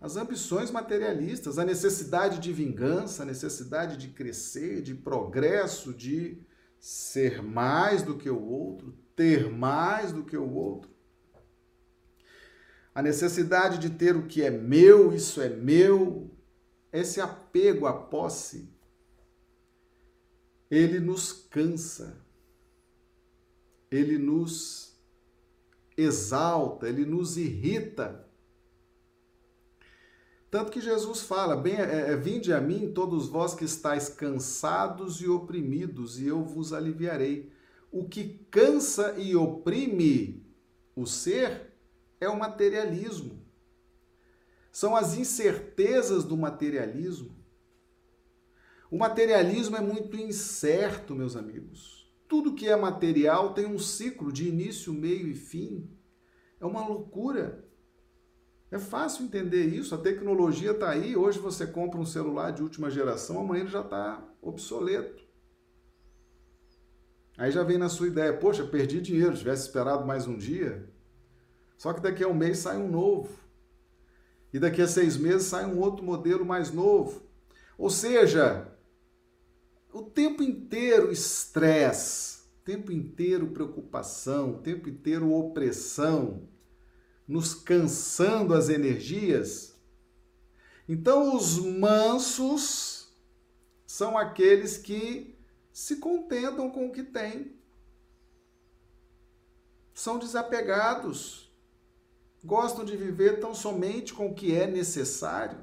As 0.00 0.16
ambições 0.16 0.70
materialistas, 0.70 1.58
a 1.58 1.64
necessidade 1.64 2.38
de 2.38 2.52
vingança, 2.52 3.22
a 3.22 3.26
necessidade 3.26 3.98
de 3.98 4.08
crescer, 4.08 4.80
de 4.80 4.94
progresso, 4.94 5.92
de 5.92 6.40
ser 6.78 7.42
mais 7.42 8.02
do 8.02 8.16
que 8.16 8.30
o 8.30 8.42
outro, 8.42 8.96
ter 9.14 9.50
mais 9.50 10.10
do 10.10 10.24
que 10.24 10.36
o 10.36 10.50
outro. 10.50 10.90
A 12.94 13.02
necessidade 13.02 13.78
de 13.78 13.90
ter 13.90 14.16
o 14.16 14.26
que 14.26 14.42
é 14.42 14.50
meu, 14.50 15.12
isso 15.14 15.42
é 15.42 15.50
meu, 15.50 16.30
esse 16.90 17.20
apego 17.20 17.86
à 17.86 17.92
posse, 17.92 18.72
ele 20.70 20.98
nos 20.98 21.32
cansa, 21.32 22.24
ele 23.90 24.16
nos 24.16 24.98
exalta, 25.96 26.88
ele 26.88 27.04
nos 27.04 27.36
irrita. 27.36 28.29
Tanto 30.50 30.72
que 30.72 30.80
Jesus 30.80 31.22
fala: 31.22 31.56
bem, 31.56 31.76
é, 31.76 32.10
é, 32.10 32.16
vinde 32.16 32.52
a 32.52 32.60
mim 32.60 32.92
todos 32.92 33.28
vós 33.28 33.54
que 33.54 33.64
estáis 33.64 34.08
cansados 34.08 35.20
e 35.20 35.28
oprimidos, 35.28 36.18
e 36.18 36.26
eu 36.26 36.42
vos 36.42 36.72
aliviarei. 36.72 37.52
O 37.92 38.08
que 38.08 38.46
cansa 38.50 39.14
e 39.18 39.34
oprime 39.36 40.44
o 40.94 41.06
ser 41.06 41.72
é 42.20 42.28
o 42.28 42.38
materialismo. 42.38 43.40
São 44.72 44.94
as 44.94 45.16
incertezas 45.16 46.24
do 46.24 46.36
materialismo. 46.36 47.36
O 48.90 48.98
materialismo 48.98 49.76
é 49.76 49.80
muito 49.80 50.16
incerto, 50.16 51.14
meus 51.14 51.36
amigos. 51.36 52.12
Tudo 52.28 52.54
que 52.54 52.68
é 52.68 52.76
material 52.76 53.54
tem 53.54 53.66
um 53.66 53.78
ciclo 53.78 54.32
de 54.32 54.48
início, 54.48 54.92
meio 54.92 55.28
e 55.28 55.34
fim. 55.34 55.88
É 56.60 56.66
uma 56.66 56.86
loucura. 56.86 57.64
É 58.70 58.78
fácil 58.78 59.24
entender 59.24 59.66
isso. 59.66 59.94
A 59.94 59.98
tecnologia 59.98 60.70
está 60.70 60.90
aí. 60.90 61.16
Hoje 61.16 61.38
você 61.38 61.66
compra 61.66 61.98
um 61.98 62.06
celular 62.06 62.52
de 62.52 62.62
última 62.62 62.90
geração, 62.90 63.40
amanhã 63.40 63.62
ele 63.62 63.70
já 63.70 63.80
está 63.80 64.22
obsoleto. 64.40 65.22
Aí 67.36 67.50
já 67.50 67.62
vem 67.62 67.78
na 67.78 67.88
sua 67.88 68.06
ideia: 68.06 68.36
poxa, 68.36 68.64
perdi 68.64 69.00
dinheiro, 69.00 69.36
tivesse 69.36 69.62
esperado 69.62 70.06
mais 70.06 70.26
um 70.26 70.36
dia, 70.36 70.88
só 71.76 71.92
que 71.92 72.00
daqui 72.00 72.22
a 72.22 72.28
um 72.28 72.34
mês 72.34 72.58
sai 72.58 72.76
um 72.76 72.88
novo. 72.88 73.40
E 74.52 74.58
daqui 74.58 74.82
a 74.82 74.88
seis 74.88 75.16
meses 75.16 75.46
sai 75.46 75.64
um 75.64 75.78
outro 75.78 76.04
modelo 76.04 76.44
mais 76.44 76.70
novo. 76.70 77.22
Ou 77.78 77.88
seja, 77.88 78.70
o 79.92 80.02
tempo 80.02 80.42
inteiro 80.42 81.10
estresse, 81.10 82.40
o 82.60 82.64
tempo 82.64 82.92
inteiro 82.92 83.48
preocupação, 83.48 84.50
o 84.50 84.58
tempo 84.58 84.88
inteiro 84.88 85.32
opressão, 85.32 86.48
nos 87.30 87.54
cansando 87.54 88.54
as 88.54 88.68
energias. 88.68 89.76
Então, 90.88 91.36
os 91.36 91.58
mansos 91.58 93.16
são 93.86 94.18
aqueles 94.18 94.76
que 94.76 95.38
se 95.72 95.96
contentam 95.96 96.68
com 96.70 96.88
o 96.88 96.92
que 96.92 97.04
têm, 97.04 97.56
são 99.94 100.18
desapegados 100.18 101.50
gostam 102.44 102.84
de 102.84 102.96
viver 102.96 103.38
tão 103.38 103.54
somente 103.54 104.14
com 104.14 104.28
o 104.28 104.34
que 104.34 104.54
é 104.54 104.66
necessário, 104.66 105.58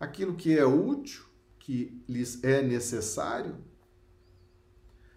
aquilo 0.00 0.34
que 0.34 0.56
é 0.56 0.64
útil, 0.64 1.24
que 1.58 2.02
lhes 2.08 2.42
é 2.42 2.62
necessário, 2.62 3.62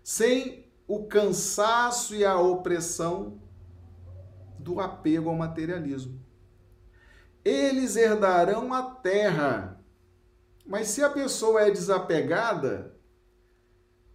sem 0.03 0.69
o 0.87 1.05
cansaço 1.05 2.13
e 2.13 2.23
a 2.23 2.37
opressão 2.37 3.41
do 4.65 4.80
apego 4.80 5.30
ao 5.30 5.36
materialismo. 5.36 6.19
Eles 7.43 7.95
herdarão 7.95 8.73
a 8.73 8.82
terra. 8.82 9.80
Mas 10.65 10.88
se 10.88 11.04
a 11.04 11.10
pessoa 11.10 11.62
é 11.62 11.69
desapegada, 11.69 12.91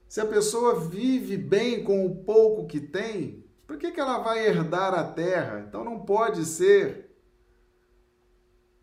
Se 0.08 0.20
a 0.20 0.26
pessoa 0.26 0.80
vive 0.80 1.36
bem 1.36 1.84
com 1.84 2.04
o 2.04 2.24
pouco 2.24 2.66
que 2.66 2.80
tem, 2.80 3.44
por 3.64 3.78
que, 3.78 3.92
que 3.92 4.00
ela 4.00 4.18
vai 4.18 4.44
herdar 4.44 4.92
a 4.92 5.04
terra? 5.04 5.60
Então 5.60 5.84
não 5.84 6.00
pode 6.00 6.44
ser. 6.44 7.16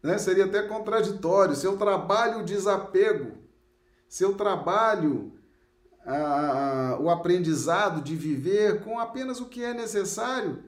Né? 0.01 0.17
Seria 0.17 0.45
até 0.45 0.63
contraditório. 0.63 1.53
Se 1.53 1.65
eu 1.65 1.75
trabalho 1.75 2.39
o 2.39 2.45
desapego, 2.45 3.33
se 4.07 4.23
eu 4.23 4.35
trabalho 4.35 5.33
o 7.01 7.09
aprendizado 7.09 8.01
de 8.01 8.15
viver 8.15 8.81
com 8.85 8.97
apenas 8.97 9.41
o 9.41 9.49
que 9.49 9.61
é 9.61 9.73
necessário, 9.73 10.63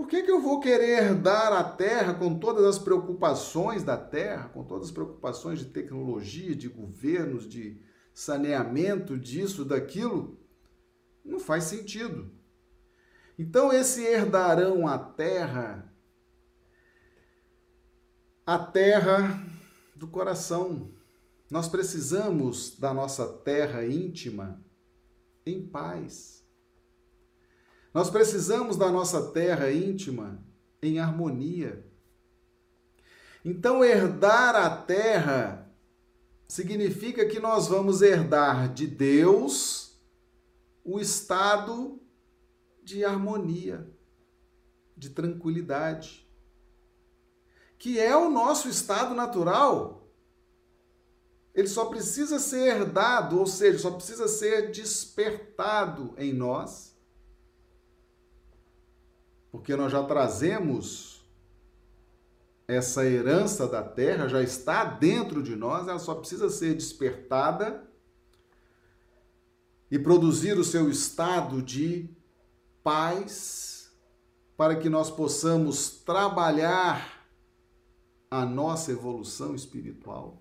por 0.00 0.08
que, 0.08 0.22
que 0.22 0.30
eu 0.30 0.40
vou 0.40 0.60
querer 0.60 1.02
herdar 1.02 1.52
a 1.52 1.62
terra 1.62 2.14
com 2.14 2.38
todas 2.38 2.64
as 2.64 2.78
preocupações 2.78 3.84
da 3.84 3.98
terra, 3.98 4.48
com 4.48 4.64
todas 4.64 4.86
as 4.86 4.90
preocupações 4.90 5.58
de 5.58 5.66
tecnologia, 5.66 6.56
de 6.56 6.68
governos, 6.68 7.46
de 7.46 7.78
saneamento, 8.14 9.18
disso, 9.18 9.62
daquilo? 9.62 10.40
Não 11.22 11.38
faz 11.38 11.64
sentido. 11.64 12.32
Então, 13.38 13.70
esse 13.70 14.02
herdarão 14.02 14.88
a 14.88 14.98
terra, 14.98 15.94
a 18.46 18.58
terra 18.58 19.46
do 19.94 20.08
coração. 20.08 20.94
Nós 21.50 21.68
precisamos 21.68 22.78
da 22.78 22.94
nossa 22.94 23.28
terra 23.28 23.84
íntima 23.84 24.64
em 25.44 25.66
paz 25.66 26.39
nós 27.92 28.08
precisamos 28.08 28.76
da 28.76 28.90
nossa 28.90 29.30
terra 29.30 29.70
íntima 29.72 30.42
em 30.80 30.98
harmonia. 30.98 31.84
Então, 33.44 33.84
herdar 33.84 34.54
a 34.54 34.70
terra 34.76 35.68
significa 36.46 37.26
que 37.26 37.40
nós 37.40 37.66
vamos 37.66 38.00
herdar 38.00 38.72
de 38.72 38.86
Deus 38.86 39.98
o 40.84 41.00
estado 41.00 42.00
de 42.82 43.04
harmonia, 43.04 43.88
de 44.96 45.10
tranquilidade, 45.10 46.28
que 47.78 47.98
é 47.98 48.16
o 48.16 48.30
nosso 48.30 48.68
estado 48.68 49.14
natural. 49.14 50.08
Ele 51.52 51.68
só 51.68 51.86
precisa 51.86 52.38
ser 52.38 52.76
herdado, 52.76 53.38
ou 53.38 53.46
seja, 53.46 53.78
só 53.78 53.90
precisa 53.90 54.28
ser 54.28 54.70
despertado 54.70 56.14
em 56.16 56.32
nós 56.32 56.89
porque 59.50 59.74
nós 59.76 59.90
já 59.90 60.02
trazemos 60.02 61.24
essa 62.66 63.04
herança 63.04 63.66
da 63.66 63.82
terra, 63.82 64.28
já 64.28 64.42
está 64.42 64.84
dentro 64.84 65.42
de 65.42 65.56
nós, 65.56 65.88
ela 65.88 65.98
só 65.98 66.14
precisa 66.14 66.48
ser 66.48 66.74
despertada 66.74 67.88
e 69.90 69.98
produzir 69.98 70.56
o 70.56 70.64
seu 70.64 70.88
estado 70.88 71.60
de 71.60 72.08
paz, 72.82 73.90
para 74.56 74.76
que 74.76 74.88
nós 74.88 75.10
possamos 75.10 75.88
trabalhar 75.88 77.26
a 78.30 78.46
nossa 78.46 78.92
evolução 78.92 79.54
espiritual. 79.54 80.40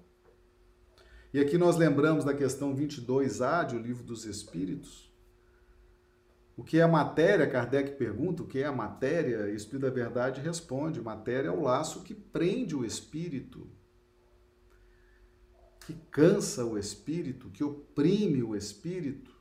E 1.33 1.39
aqui 1.39 1.57
nós 1.57 1.77
lembramos 1.77 2.23
da 2.23 2.33
questão 2.33 2.75
22A 2.75 3.65
de 3.65 3.75
O 3.75 3.79
Livro 3.79 4.03
dos 4.03 4.25
Espíritos, 4.25 5.08
o 6.59 6.63
que 6.63 6.77
é 6.77 6.85
matéria? 6.85 7.49
Kardec 7.49 7.91
pergunta 7.91 8.43
o 8.43 8.45
que 8.45 8.59
é 8.59 8.65
a 8.65 8.71
matéria? 8.71 9.45
O 9.45 9.47
Espírito 9.47 9.83
da 9.83 9.89
Verdade 9.89 10.41
responde: 10.41 10.99
matéria 10.99 11.47
é 11.47 11.51
o 11.51 11.61
laço 11.61 12.03
que 12.03 12.13
prende 12.13 12.75
o 12.75 12.83
espírito, 12.83 13.65
que 15.85 15.93
cansa 16.11 16.65
o 16.65 16.77
espírito, 16.77 17.49
que 17.49 17.63
oprime 17.63 18.43
o 18.43 18.57
espírito. 18.57 19.33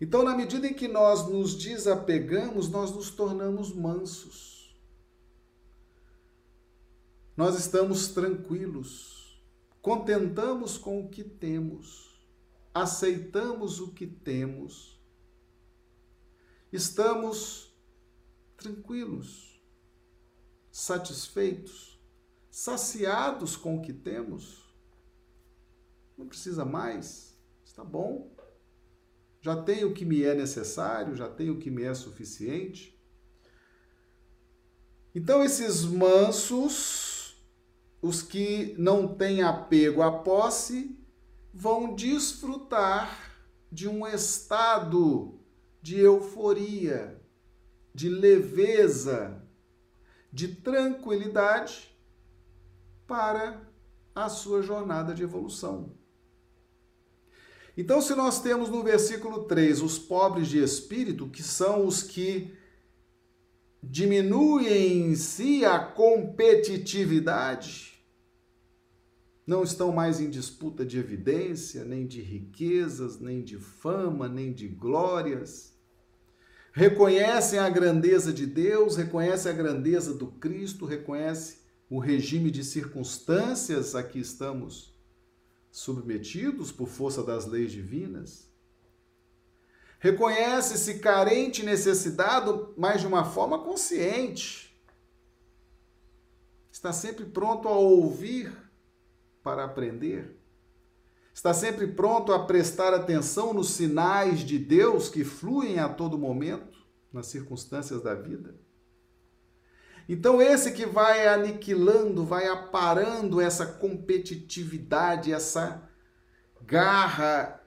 Então, 0.00 0.24
na 0.24 0.36
medida 0.36 0.66
em 0.66 0.74
que 0.74 0.88
nós 0.88 1.28
nos 1.28 1.54
desapegamos, 1.54 2.68
nós 2.68 2.90
nos 2.90 3.08
tornamos 3.12 3.72
mansos. 3.72 4.76
Nós 7.36 7.56
estamos 7.56 8.08
tranquilos, 8.08 9.40
contentamos 9.80 10.76
com 10.76 10.98
o 10.98 11.08
que 11.08 11.22
temos, 11.22 12.20
aceitamos 12.74 13.78
o 13.78 13.92
que 13.92 14.08
temos 14.08 14.99
estamos 16.72 17.74
tranquilos, 18.56 19.60
satisfeitos, 20.70 22.00
saciados 22.50 23.56
com 23.56 23.78
o 23.78 23.82
que 23.82 23.92
temos. 23.92 24.74
Não 26.16 26.26
precisa 26.26 26.64
mais, 26.64 27.38
está 27.64 27.82
bom. 27.82 28.30
Já 29.40 29.62
tenho 29.62 29.88
o 29.88 29.94
que 29.94 30.04
me 30.04 30.22
é 30.22 30.34
necessário, 30.34 31.16
já 31.16 31.28
tenho 31.28 31.54
o 31.54 31.58
que 31.58 31.70
me 31.70 31.82
é 31.82 31.94
suficiente. 31.94 32.98
Então, 35.14 35.42
esses 35.42 35.84
mansos, 35.84 37.42
os 38.02 38.22
que 38.22 38.74
não 38.78 39.14
têm 39.16 39.42
apego 39.42 40.02
à 40.02 40.12
posse, 40.20 40.96
vão 41.52 41.94
desfrutar 41.94 43.34
de 43.72 43.88
um 43.88 44.06
estado 44.06 45.39
de 45.82 45.98
euforia, 45.98 47.20
de 47.94 48.08
leveza, 48.08 49.40
de 50.32 50.48
tranquilidade 50.48 51.94
para 53.06 53.60
a 54.14 54.28
sua 54.28 54.62
jornada 54.62 55.14
de 55.14 55.22
evolução. 55.22 55.98
Então, 57.76 58.02
se 58.02 58.14
nós 58.14 58.40
temos 58.42 58.68
no 58.68 58.82
versículo 58.82 59.44
3 59.44 59.80
os 59.80 59.96
pobres 59.98 60.48
de 60.48 60.60
espírito, 60.62 61.28
que 61.28 61.42
são 61.42 61.86
os 61.86 62.02
que 62.02 62.52
diminuem 63.82 65.10
em 65.10 65.14
si 65.14 65.64
a 65.64 65.78
competitividade, 65.78 68.04
não 69.46 69.62
estão 69.62 69.90
mais 69.90 70.20
em 70.20 70.28
disputa 70.28 70.84
de 70.84 70.98
evidência, 70.98 71.82
nem 71.84 72.06
de 72.06 72.20
riquezas, 72.20 73.18
nem 73.18 73.42
de 73.42 73.58
fama, 73.58 74.28
nem 74.28 74.52
de 74.52 74.68
glórias 74.68 75.69
reconhecem 76.72 77.58
a 77.58 77.68
grandeza 77.68 78.32
de 78.32 78.46
Deus, 78.46 78.96
reconhecem 78.96 79.50
a 79.50 79.54
grandeza 79.54 80.14
do 80.14 80.28
Cristo, 80.28 80.84
reconhecem 80.86 81.58
o 81.88 81.98
regime 81.98 82.50
de 82.50 82.62
circunstâncias 82.62 83.94
a 83.94 84.02
que 84.02 84.18
estamos 84.18 84.94
submetidos 85.70 86.70
por 86.70 86.88
força 86.88 87.22
das 87.22 87.46
leis 87.46 87.72
divinas. 87.72 88.48
Reconhece-se 89.98 90.98
carente 90.98 91.62
e 91.62 91.64
necessitado, 91.64 92.72
mas 92.76 93.00
de 93.00 93.06
uma 93.06 93.24
forma 93.24 93.58
consciente. 93.58 94.74
Está 96.72 96.92
sempre 96.92 97.26
pronto 97.26 97.68
a 97.68 97.72
ouvir 97.72 98.50
para 99.42 99.64
aprender. 99.64 100.39
Está 101.32 101.54
sempre 101.54 101.86
pronto 101.86 102.32
a 102.32 102.44
prestar 102.44 102.92
atenção 102.92 103.54
nos 103.54 103.70
sinais 103.70 104.40
de 104.40 104.58
Deus 104.58 105.08
que 105.08 105.24
fluem 105.24 105.78
a 105.78 105.88
todo 105.88 106.18
momento 106.18 106.78
nas 107.12 107.26
circunstâncias 107.26 108.02
da 108.02 108.14
vida. 108.14 108.54
Então, 110.08 110.42
esse 110.42 110.72
que 110.72 110.84
vai 110.84 111.28
aniquilando, 111.28 112.24
vai 112.24 112.46
aparando 112.46 113.40
essa 113.40 113.64
competitividade, 113.64 115.32
essa 115.32 115.88
garra, 116.62 117.60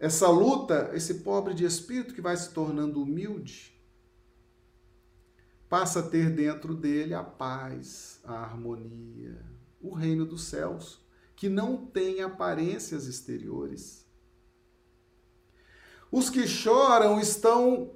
essa 0.00 0.28
luta, 0.28 0.90
esse 0.94 1.14
pobre 1.16 1.52
de 1.52 1.64
espírito 1.64 2.14
que 2.14 2.22
vai 2.22 2.36
se 2.36 2.52
tornando 2.52 3.02
humilde, 3.02 3.78
passa 5.68 6.00
a 6.00 6.02
ter 6.02 6.30
dentro 6.30 6.74
dele 6.74 7.12
a 7.12 7.22
paz, 7.22 8.20
a 8.24 8.34
harmonia, 8.34 9.44
o 9.80 9.94
reino 9.94 10.24
dos 10.24 10.44
céus 10.44 11.05
que 11.36 11.48
não 11.48 11.76
têm 11.76 12.22
aparências 12.22 13.06
exteriores. 13.06 14.06
Os 16.10 16.30
que 16.30 16.46
choram 16.48 17.20
estão 17.20 17.92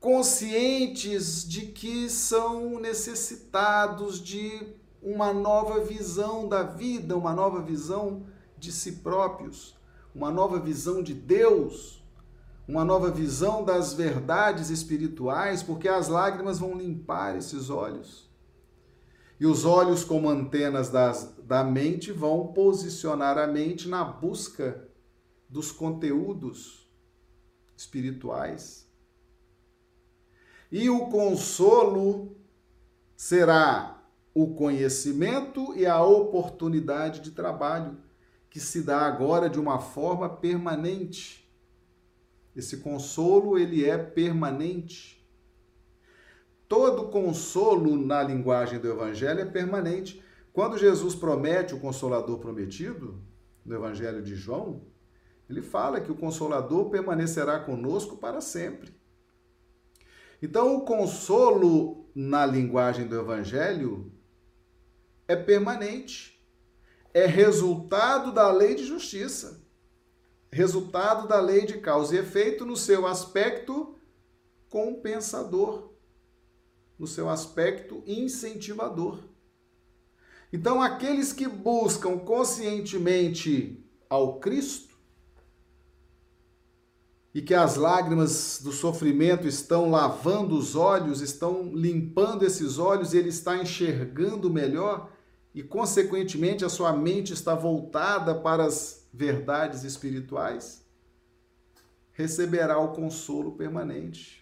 conscientes 0.00 1.46
de 1.46 1.66
que 1.66 2.08
são 2.08 2.80
necessitados 2.80 4.20
de 4.20 4.74
uma 5.02 5.32
nova 5.32 5.84
visão 5.84 6.48
da 6.48 6.62
vida, 6.62 7.16
uma 7.16 7.34
nova 7.34 7.60
visão 7.60 8.26
de 8.56 8.72
si 8.72 8.92
próprios, 8.92 9.76
uma 10.14 10.30
nova 10.30 10.58
visão 10.58 11.02
de 11.02 11.14
Deus, 11.14 12.02
uma 12.66 12.84
nova 12.84 13.10
visão 13.10 13.64
das 13.64 13.92
verdades 13.92 14.70
espirituais, 14.70 15.62
porque 15.62 15.88
as 15.88 16.08
lágrimas 16.08 16.58
vão 16.58 16.76
limpar 16.76 17.36
esses 17.36 17.70
olhos. 17.70 18.27
E 19.40 19.46
os 19.46 19.64
olhos, 19.64 20.02
como 20.02 20.28
antenas 20.28 20.90
das, 20.90 21.36
da 21.44 21.62
mente, 21.62 22.10
vão 22.10 22.48
posicionar 22.48 23.38
a 23.38 23.46
mente 23.46 23.88
na 23.88 24.04
busca 24.04 24.88
dos 25.48 25.70
conteúdos 25.70 26.88
espirituais. 27.76 28.88
E 30.70 30.90
o 30.90 31.06
consolo 31.06 32.36
será 33.16 33.98
o 34.34 34.54
conhecimento 34.54 35.74
e 35.76 35.86
a 35.86 36.02
oportunidade 36.02 37.20
de 37.20 37.30
trabalho, 37.30 37.96
que 38.50 38.60
se 38.60 38.82
dá 38.82 39.00
agora 39.00 39.48
de 39.48 39.58
uma 39.58 39.78
forma 39.78 40.28
permanente. 40.28 41.48
Esse 42.54 42.78
consolo, 42.78 43.58
ele 43.58 43.84
é 43.84 43.96
permanente. 43.96 45.17
Todo 46.68 47.08
consolo 47.08 47.96
na 47.96 48.22
linguagem 48.22 48.78
do 48.78 48.88
evangelho 48.88 49.40
é 49.40 49.44
permanente. 49.44 50.22
Quando 50.52 50.76
Jesus 50.76 51.14
promete 51.14 51.74
o 51.74 51.80
consolador 51.80 52.38
prometido, 52.38 53.22
no 53.64 53.74
evangelho 53.74 54.22
de 54.22 54.34
João, 54.34 54.82
ele 55.48 55.62
fala 55.62 56.00
que 56.00 56.12
o 56.12 56.16
consolador 56.16 56.90
permanecerá 56.90 57.58
conosco 57.58 58.16
para 58.16 58.40
sempre. 58.40 58.94
Então, 60.42 60.76
o 60.76 60.82
consolo 60.82 62.06
na 62.14 62.44
linguagem 62.44 63.06
do 63.06 63.18
evangelho 63.18 64.12
é 65.26 65.34
permanente 65.34 66.38
é 67.12 67.26
resultado 67.26 68.32
da 68.32 68.50
lei 68.52 68.74
de 68.74 68.84
justiça, 68.84 69.60
resultado 70.52 71.26
da 71.26 71.40
lei 71.40 71.66
de 71.66 71.78
causa 71.78 72.14
e 72.14 72.18
efeito 72.18 72.64
no 72.64 72.76
seu 72.76 73.06
aspecto 73.06 73.98
compensador, 74.68 75.90
no 76.98 77.06
seu 77.06 77.28
aspecto 77.28 78.02
incentivador. 78.06 79.20
Então, 80.52 80.82
aqueles 80.82 81.32
que 81.32 81.46
buscam 81.46 82.18
conscientemente 82.18 83.84
ao 84.08 84.40
Cristo 84.40 84.96
e 87.34 87.42
que 87.42 87.54
as 87.54 87.76
lágrimas 87.76 88.60
do 88.62 88.72
sofrimento 88.72 89.46
estão 89.46 89.90
lavando 89.90 90.56
os 90.56 90.74
olhos, 90.74 91.20
estão 91.20 91.70
limpando 91.74 92.44
esses 92.44 92.78
olhos, 92.78 93.12
ele 93.12 93.28
está 93.28 93.56
enxergando 93.56 94.50
melhor, 94.50 95.12
e, 95.54 95.62
consequentemente, 95.62 96.64
a 96.64 96.68
sua 96.68 96.92
mente 96.92 97.32
está 97.32 97.54
voltada 97.54 98.34
para 98.34 98.64
as 98.64 99.08
verdades 99.12 99.84
espirituais, 99.84 100.84
receberá 102.12 102.78
o 102.78 102.92
consolo 102.92 103.52
permanente, 103.52 104.37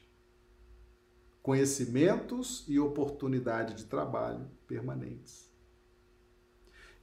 conhecimentos 1.47 2.65
e 2.67 2.77
oportunidade 2.81 3.75
de 3.75 3.85
trabalho 3.85 4.51
permanentes. 4.67 5.49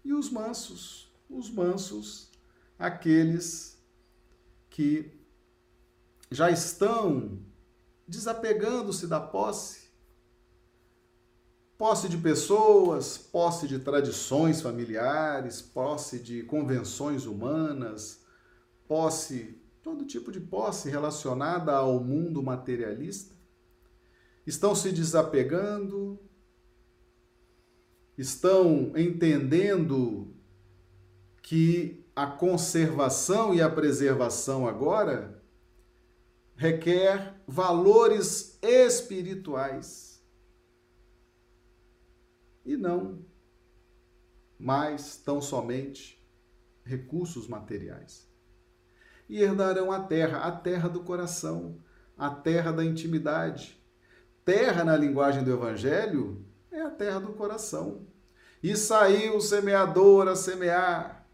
E 0.04 0.14
os 0.14 0.30
mansos, 0.30 1.10
os 1.30 1.50
mansos, 1.50 2.30
aqueles 2.78 3.82
que 4.70 5.18
já 6.30 6.52
estão 6.52 7.40
desapegando-se 8.06 9.08
da 9.08 9.22
posse, 9.22 9.84
Posse 11.76 12.08
de 12.08 12.18
pessoas, 12.18 13.18
posse 13.18 13.68
de 13.68 13.80
tradições 13.80 14.62
familiares, 14.62 15.62
posse 15.62 16.20
de 16.20 16.44
convenções 16.44 17.26
humanas, 17.26 18.22
posse, 18.88 19.60
todo 19.82 20.06
tipo 20.06 20.32
de 20.32 20.40
posse 20.40 20.90
relacionada 20.90 21.74
ao 21.74 22.00
mundo 22.00 22.42
materialista. 22.44 23.33
Estão 24.46 24.76
se 24.76 24.92
desapegando, 24.92 26.20
estão 28.18 28.92
entendendo 28.96 30.36
que 31.42 32.06
a 32.16 32.28
conservação 32.28 33.54
e 33.54 33.62
a 33.62 33.70
preservação 33.70 34.68
agora 34.68 35.42
requer 36.56 37.42
valores 37.48 38.58
espirituais 38.62 40.24
e 42.66 42.78
não 42.78 43.26
mais 44.58 45.18
tão 45.18 45.42
somente 45.42 46.24
recursos 46.84 47.48
materiais. 47.48 48.30
E 49.28 49.42
herdarão 49.42 49.92
a 49.92 50.02
terra, 50.02 50.40
a 50.40 50.52
terra 50.52 50.88
do 50.88 51.02
coração, 51.02 51.82
a 52.18 52.30
terra 52.30 52.72
da 52.72 52.84
intimidade. 52.84 53.82
Terra, 54.46 54.84
na 54.84 54.98
linguagem 54.98 55.44
do 55.44 55.52
Evangelho, 55.52 56.44
é 56.72 56.82
a 56.82 56.90
terra 56.90 57.20
do 57.20 57.34
coração. 57.34 58.06
E 58.62 58.76
saiu 58.76 59.38
o 59.38 59.42
semeador 59.42 60.28
a 60.28 60.36
semear. 60.36 61.28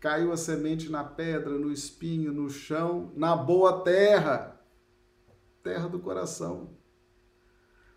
Caiu 0.00 0.32
a 0.32 0.36
semente 0.36 0.90
na 0.90 1.02
pedra, 1.04 1.50
no 1.50 1.72
espinho, 1.72 2.32
no 2.32 2.48
chão, 2.50 3.12
na 3.16 3.34
boa 3.34 3.82
terra. 3.82 4.60
Terra 5.62 5.88
do 5.88 5.98
coração. 5.98 6.70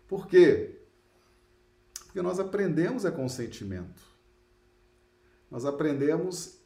Por 0.08 0.26
quê? 0.26 0.80
Porque 2.06 2.20
nós 2.20 2.40
aprendemos 2.40 3.04
é 3.04 3.10
consentimento. 3.10 4.02
Nós 5.50 5.64
aprendemos 5.64 6.60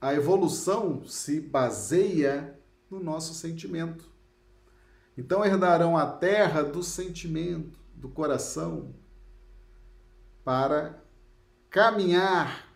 a 0.00 0.14
evolução 0.14 1.04
se 1.04 1.40
baseia 1.40 2.58
no 2.90 3.02
nosso 3.02 3.34
sentimento. 3.34 4.15
Então 5.16 5.44
herdarão 5.44 5.96
a 5.96 6.06
terra 6.06 6.62
do 6.62 6.82
sentimento, 6.82 7.78
do 7.94 8.08
coração, 8.08 8.94
para 10.44 11.02
caminhar 11.70 12.68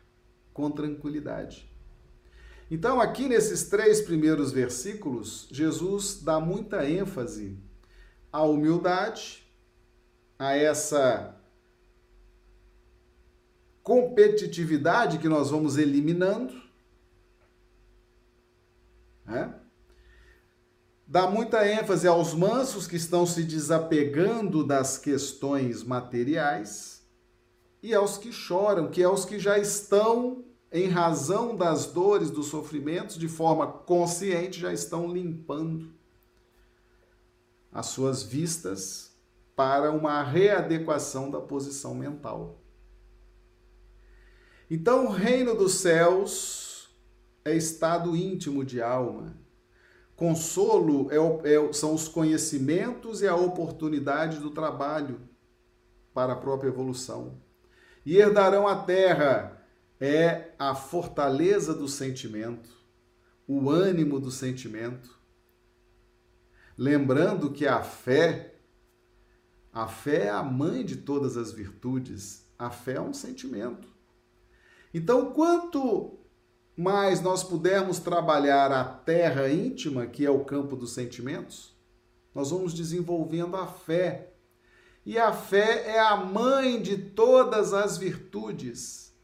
com 0.53 0.71
tranquilidade. 0.71 1.71
Então, 2.71 3.01
aqui 3.01 3.27
nesses 3.29 3.69
três 3.69 4.01
primeiros 4.01 4.53
versículos, 4.53 5.49
Jesus 5.51 6.23
dá 6.23 6.39
muita 6.39 6.89
ênfase 6.89 7.59
à 8.33 8.43
humildade, 8.43 9.45
a 10.39 10.57
essa 10.57 11.37
competitividade 13.83 15.19
que 15.19 15.29
nós 15.29 15.51
vamos 15.51 15.77
eliminando. 15.77 16.55
Né? 19.27 19.60
Dá 21.11 21.29
muita 21.29 21.67
ênfase 21.69 22.07
aos 22.07 22.33
mansos 22.35 22.87
que 22.87 22.95
estão 22.95 23.27
se 23.27 23.43
desapegando 23.43 24.63
das 24.63 24.97
questões 24.97 25.83
materiais 25.83 27.05
e 27.83 27.93
aos 27.93 28.17
que 28.17 28.31
choram, 28.31 28.89
que 28.89 29.03
é 29.03 29.09
os 29.09 29.25
que 29.25 29.37
já 29.37 29.59
estão, 29.59 30.45
em 30.71 30.87
razão 30.87 31.57
das 31.57 31.87
dores, 31.87 32.31
dos 32.31 32.47
sofrimentos, 32.47 33.19
de 33.19 33.27
forma 33.27 33.67
consciente, 33.67 34.61
já 34.61 34.73
estão 34.73 35.13
limpando 35.13 35.93
as 37.73 37.87
suas 37.87 38.23
vistas 38.23 39.13
para 39.57 39.91
uma 39.91 40.23
readequação 40.23 41.29
da 41.29 41.41
posição 41.41 41.93
mental. 41.93 42.61
Então, 44.71 45.07
o 45.07 45.11
reino 45.11 45.57
dos 45.57 45.73
céus 45.73 46.89
é 47.45 47.57
estado 47.57 48.15
íntimo 48.15 48.65
de 48.65 48.81
alma. 48.81 49.50
Consolo 50.21 51.09
é, 51.11 51.55
é, 51.55 51.73
são 51.73 51.95
os 51.95 52.07
conhecimentos 52.07 53.23
e 53.23 53.27
a 53.27 53.35
oportunidade 53.35 54.39
do 54.39 54.51
trabalho 54.51 55.19
para 56.13 56.35
a 56.35 56.37
própria 56.37 56.69
evolução. 56.69 57.41
E 58.05 58.19
herdarão 58.19 58.69
a 58.69 58.77
terra 58.77 59.67
é 59.99 60.53
a 60.59 60.75
fortaleza 60.75 61.73
do 61.73 61.89
sentimento, 61.89 62.69
o 63.49 63.71
ânimo 63.71 64.21
do 64.21 64.31
sentimento. 64.31 65.19
Lembrando 66.77 67.51
que 67.51 67.67
a 67.67 67.83
fé, 67.83 68.57
a 69.73 69.89
fé 69.89 70.27
é 70.27 70.31
a 70.31 70.43
mãe 70.43 70.85
de 70.85 70.97
todas 70.97 71.39
as 71.39 71.51
virtudes, 71.51 72.47
a 72.59 72.71
fé 72.71 72.97
é 72.97 73.01
um 73.01 73.15
sentimento. 73.15 73.89
Então, 74.93 75.33
quanto 75.33 76.20
mais 76.81 77.21
nós 77.21 77.45
pudermos 77.45 77.99
trabalhar 77.99 78.73
a 78.73 78.83
terra 78.83 79.51
íntima, 79.51 80.07
que 80.07 80.25
é 80.25 80.31
o 80.31 80.45
campo 80.45 80.75
dos 80.75 80.93
sentimentos, 80.93 81.77
nós 82.35 82.51
vamos 82.51 82.73
desenvolvendo 82.73 83.55
a 83.55 83.67
fé. 83.67 84.33
E 85.05 85.19
a 85.19 85.31
fé 85.31 85.89
é 85.89 86.01
a 86.01 86.17
mãe 86.17 86.81
de 86.81 86.97
todas 86.97 87.75
as 87.75 87.99
virtudes. 87.99 89.15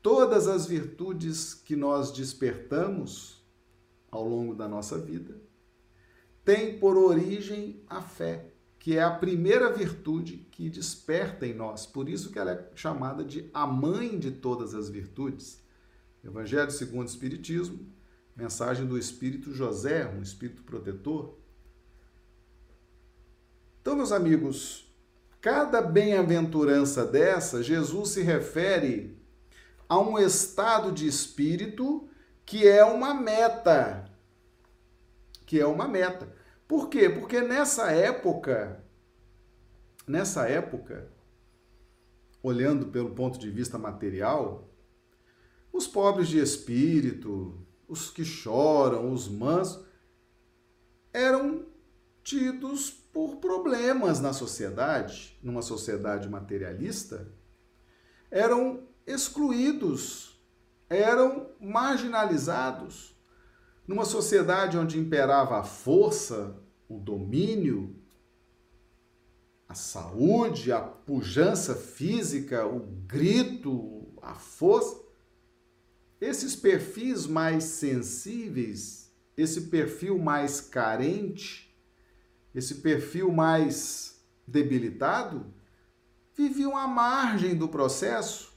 Todas 0.00 0.48
as 0.48 0.64
virtudes 0.64 1.52
que 1.52 1.76
nós 1.76 2.10
despertamos 2.10 3.44
ao 4.10 4.26
longo 4.26 4.54
da 4.54 4.66
nossa 4.66 4.98
vida 4.98 5.42
têm 6.42 6.78
por 6.78 6.96
origem 6.96 7.82
a 7.86 8.00
fé 8.00 8.54
que 8.84 8.98
é 8.98 9.02
a 9.02 9.10
primeira 9.10 9.72
virtude 9.72 10.46
que 10.50 10.68
desperta 10.68 11.46
em 11.46 11.54
nós. 11.54 11.86
Por 11.86 12.06
isso 12.06 12.30
que 12.30 12.38
ela 12.38 12.50
é 12.50 12.70
chamada 12.74 13.24
de 13.24 13.48
a 13.54 13.66
mãe 13.66 14.18
de 14.18 14.30
todas 14.30 14.74
as 14.74 14.90
virtudes. 14.90 15.63
Evangelho 16.24 16.70
segundo 16.70 17.06
o 17.06 17.10
Espiritismo, 17.10 17.86
mensagem 18.34 18.86
do 18.86 18.98
Espírito 18.98 19.52
José, 19.52 20.06
um 20.06 20.22
espírito 20.22 20.62
protetor. 20.62 21.38
Então, 23.80 23.94
meus 23.94 24.12
amigos, 24.12 24.90
cada 25.40 25.82
bem-aventurança 25.82 27.04
dessa, 27.04 27.62
Jesus 27.62 28.10
se 28.10 28.22
refere 28.22 29.22
a 29.86 29.98
um 29.98 30.18
estado 30.18 30.90
de 30.90 31.06
espírito 31.06 32.08
que 32.46 32.66
é 32.66 32.84
uma 32.84 33.12
meta. 33.12 34.10
Que 35.44 35.60
é 35.60 35.66
uma 35.66 35.86
meta. 35.86 36.32
Por 36.66 36.88
quê? 36.88 37.10
Porque 37.10 37.42
nessa 37.42 37.90
época, 37.92 38.82
nessa 40.06 40.48
época, 40.48 41.10
olhando 42.42 42.86
pelo 42.86 43.10
ponto 43.10 43.38
de 43.38 43.50
vista 43.50 43.78
material, 43.78 44.73
Os 45.74 45.88
pobres 45.88 46.28
de 46.28 46.38
espírito, 46.38 47.58
os 47.88 48.08
que 48.08 48.24
choram, 48.24 49.12
os 49.12 49.26
mansos, 49.26 49.84
eram 51.12 51.66
tidos 52.22 52.90
por 52.90 53.38
problemas 53.38 54.20
na 54.20 54.32
sociedade, 54.32 55.36
numa 55.42 55.62
sociedade 55.62 56.28
materialista, 56.28 57.28
eram 58.30 58.86
excluídos, 59.04 60.40
eram 60.88 61.48
marginalizados. 61.60 63.12
Numa 63.84 64.04
sociedade 64.04 64.78
onde 64.78 64.96
imperava 64.96 65.58
a 65.58 65.64
força, 65.64 66.56
o 66.88 67.00
domínio, 67.00 67.96
a 69.68 69.74
saúde, 69.74 70.70
a 70.70 70.80
pujança 70.80 71.74
física, 71.74 72.64
o 72.64 72.78
grito, 73.08 74.14
a 74.22 74.36
força, 74.36 75.03
esses 76.24 76.56
perfis 76.56 77.26
mais 77.26 77.64
sensíveis, 77.64 79.10
esse 79.36 79.62
perfil 79.62 80.18
mais 80.18 80.60
carente, 80.60 81.74
esse 82.54 82.76
perfil 82.76 83.30
mais 83.30 84.18
debilitado, 84.46 85.52
viviam 86.34 86.76
à 86.76 86.86
margem 86.86 87.54
do 87.54 87.68
processo. 87.68 88.52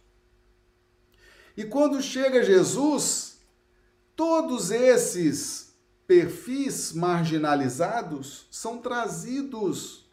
E 1.55 1.65
quando 1.65 2.01
chega 2.01 2.43
Jesus, 2.43 3.39
todos 4.15 4.71
esses 4.71 5.73
perfis 6.07 6.93
marginalizados 6.93 8.47
são 8.49 8.77
trazidos, 8.77 10.09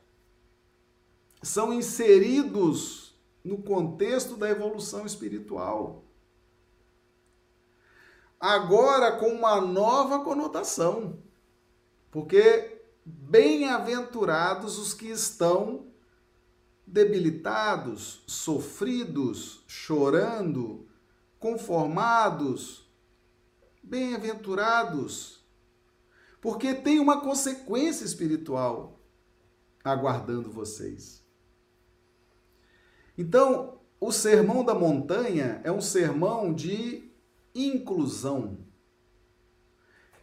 são 1.43 1.73
inseridos 1.73 3.15
no 3.45 3.59
contexto 3.59 4.37
da 4.37 4.51
evolução 4.51 5.07
espiritual. 5.07 6.04
Agora 8.39 9.13
com 9.13 9.29
uma 9.29 9.61
nova 9.61 10.25
conotação. 10.25 11.19
Porque 12.11 12.83
bem-aventurados 13.05 14.79
os 14.79 14.95
que 14.95 15.07
estão 15.07 15.87
debilitados, 16.87 18.23
sofridos, 18.27 19.65
chorando, 19.67 20.87
conformados, 21.39 22.91
bem-aventurados, 23.83 25.45
porque 26.41 26.75
tem 26.75 26.99
uma 26.99 27.21
consequência 27.21 28.05
espiritual 28.05 29.01
aguardando 29.83 30.51
vocês. 30.51 31.23
Então, 33.17 33.81
o 34.01 34.11
sermão 34.11 34.65
da 34.65 34.75
montanha 34.75 35.61
é 35.65 35.71
um 35.71 35.81
sermão 35.81 36.53
de 36.53 37.04
inclusão. 37.55 38.59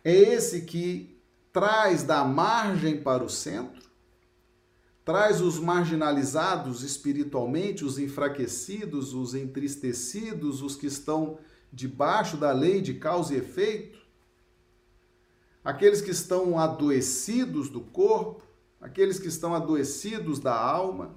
É 0.03 0.13
esse 0.13 0.61
que 0.61 1.21
traz 1.53 2.03
da 2.03 2.23
margem 2.23 3.01
para 3.01 3.23
o 3.23 3.29
centro, 3.29 3.89
traz 5.03 5.41
os 5.41 5.59
marginalizados 5.59 6.83
espiritualmente, 6.83 7.83
os 7.83 7.97
enfraquecidos, 7.97 9.13
os 9.13 9.33
entristecidos, 9.33 10.61
os 10.61 10.75
que 10.75 10.87
estão 10.87 11.39
debaixo 11.71 12.37
da 12.37 12.51
lei 12.51 12.81
de 12.81 12.95
causa 12.95 13.33
e 13.33 13.37
efeito, 13.37 13.99
aqueles 15.63 16.01
que 16.01 16.11
estão 16.11 16.59
adoecidos 16.59 17.69
do 17.69 17.81
corpo, 17.81 18.43
aqueles 18.79 19.19
que 19.19 19.27
estão 19.27 19.53
adoecidos 19.53 20.39
da 20.39 20.55
alma, 20.55 21.15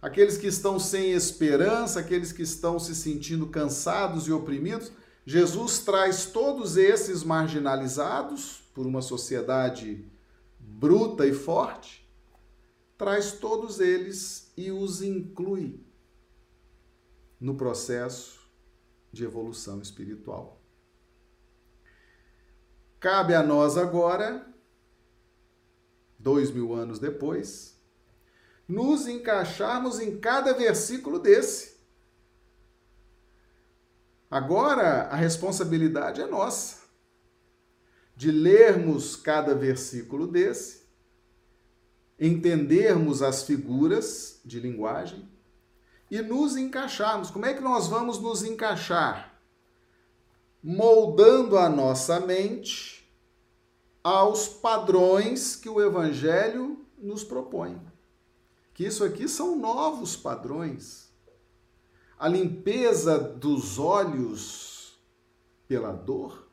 aqueles 0.00 0.36
que 0.36 0.46
estão 0.46 0.78
sem 0.78 1.12
esperança, 1.12 2.00
aqueles 2.00 2.32
que 2.32 2.42
estão 2.42 2.78
se 2.78 2.94
sentindo 2.94 3.46
cansados 3.48 4.28
e 4.28 4.32
oprimidos. 4.32 4.92
Jesus 5.28 5.80
traz 5.80 6.24
todos 6.24 6.78
esses 6.78 7.22
marginalizados 7.22 8.62
por 8.72 8.86
uma 8.86 9.02
sociedade 9.02 10.10
bruta 10.58 11.26
e 11.26 11.34
forte 11.34 12.08
traz 12.96 13.32
todos 13.32 13.78
eles 13.78 14.50
e 14.56 14.72
os 14.72 15.02
inclui 15.02 15.84
no 17.38 17.54
processo 17.54 18.40
de 19.12 19.22
evolução 19.22 19.82
espiritual. 19.82 20.62
Cabe 22.98 23.34
a 23.34 23.42
nós 23.42 23.76
agora, 23.76 24.50
dois 26.18 26.50
mil 26.50 26.72
anos 26.72 26.98
depois, 26.98 27.78
nos 28.66 29.06
encaixarmos 29.06 30.00
em 30.00 30.18
cada 30.18 30.54
versículo 30.54 31.18
desse. 31.18 31.77
Agora 34.30 35.04
a 35.04 35.16
responsabilidade 35.16 36.20
é 36.20 36.26
nossa 36.26 36.78
de 38.14 38.30
lermos 38.30 39.14
cada 39.16 39.54
versículo 39.54 40.26
desse 40.26 40.88
entendermos 42.18 43.22
as 43.22 43.44
figuras 43.44 44.40
de 44.44 44.58
linguagem 44.58 45.28
e 46.10 46.20
nos 46.20 46.56
encaixarmos. 46.56 47.30
Como 47.30 47.46
é 47.46 47.54
que 47.54 47.60
nós 47.60 47.86
vamos 47.86 48.18
nos 48.18 48.42
encaixar? 48.42 49.40
Moldando 50.62 51.56
a 51.56 51.68
nossa 51.68 52.18
mente 52.18 53.08
aos 54.02 54.48
padrões 54.48 55.54
que 55.54 55.68
o 55.68 55.80
Evangelho 55.80 56.84
nos 56.98 57.22
propõe. 57.22 57.80
Que 58.74 58.86
isso 58.86 59.04
aqui 59.04 59.28
são 59.28 59.56
novos 59.56 60.16
padrões. 60.16 61.07
A 62.18 62.26
limpeza 62.26 63.16
dos 63.16 63.78
olhos 63.78 64.98
pela 65.68 65.92
dor, 65.92 66.50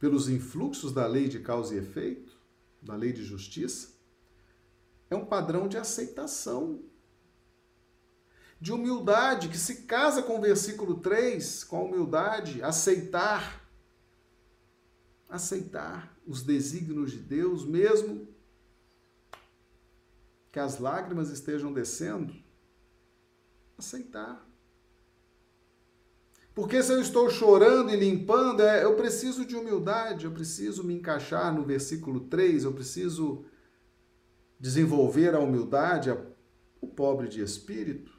pelos 0.00 0.28
influxos 0.28 0.92
da 0.92 1.06
lei 1.06 1.28
de 1.28 1.38
causa 1.38 1.76
e 1.76 1.78
efeito, 1.78 2.36
da 2.82 2.96
lei 2.96 3.12
de 3.12 3.22
justiça, 3.22 3.94
é 5.08 5.14
um 5.14 5.24
padrão 5.24 5.68
de 5.68 5.78
aceitação, 5.78 6.82
de 8.60 8.72
humildade, 8.72 9.48
que 9.48 9.58
se 9.58 9.82
casa 9.82 10.24
com 10.24 10.38
o 10.38 10.42
versículo 10.42 10.96
3, 10.96 11.62
com 11.62 11.76
a 11.76 11.82
humildade, 11.82 12.62
aceitar, 12.64 13.64
aceitar 15.28 16.18
os 16.26 16.42
desígnios 16.42 17.12
de 17.12 17.18
Deus, 17.18 17.64
mesmo 17.64 18.26
que 20.50 20.58
as 20.58 20.80
lágrimas 20.80 21.30
estejam 21.30 21.72
descendo, 21.72 22.43
aceitar. 23.78 24.46
Porque 26.54 26.82
se 26.82 26.92
eu 26.92 27.00
estou 27.00 27.28
chorando 27.28 27.90
e 27.90 27.96
limpando, 27.96 28.62
é, 28.62 28.84
eu 28.84 28.94
preciso 28.94 29.44
de 29.44 29.56
humildade, 29.56 30.24
eu 30.24 30.30
preciso 30.30 30.84
me 30.84 30.94
encaixar 30.94 31.52
no 31.52 31.64
versículo 31.64 32.20
3, 32.20 32.62
eu 32.64 32.72
preciso 32.72 33.44
desenvolver 34.58 35.34
a 35.34 35.40
humildade, 35.40 36.16
o 36.80 36.86
pobre 36.86 37.28
de 37.28 37.42
espírito. 37.42 38.14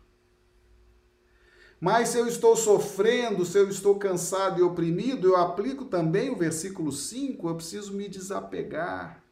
Mas 1.79 2.09
se 2.09 2.17
eu 2.17 2.27
estou 2.27 2.55
sofrendo, 2.55 3.45
se 3.45 3.57
eu 3.57 3.69
estou 3.69 3.97
cansado 3.97 4.59
e 4.59 4.63
oprimido, 4.63 5.29
eu 5.29 5.37
aplico 5.37 5.85
também 5.85 6.29
o 6.29 6.35
versículo 6.35 6.91
5, 6.91 7.47
eu 7.47 7.55
preciso 7.55 7.93
me 7.93 8.09
desapegar. 8.09 9.23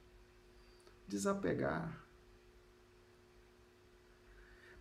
Desapegar. 1.07 2.02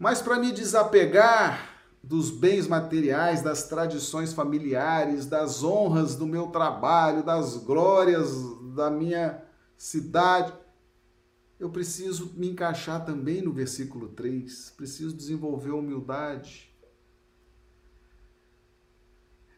Mas 0.02 0.20
para 0.20 0.36
me 0.36 0.50
desapegar, 0.50 1.78
dos 2.02 2.28
bens 2.28 2.66
materiais, 2.66 3.40
das 3.40 3.68
tradições 3.68 4.32
familiares, 4.32 5.26
das 5.26 5.62
honras 5.62 6.16
do 6.16 6.26
meu 6.26 6.48
trabalho, 6.48 7.22
das 7.22 7.56
glórias 7.58 8.28
da 8.74 8.90
minha 8.90 9.40
cidade. 9.76 10.52
Eu 11.56 11.70
preciso 11.70 12.32
me 12.34 12.50
encaixar 12.50 13.04
também 13.04 13.42
no 13.42 13.52
versículo 13.52 14.08
3, 14.08 14.74
preciso 14.76 15.16
desenvolver 15.16 15.70
humildade. 15.70 16.76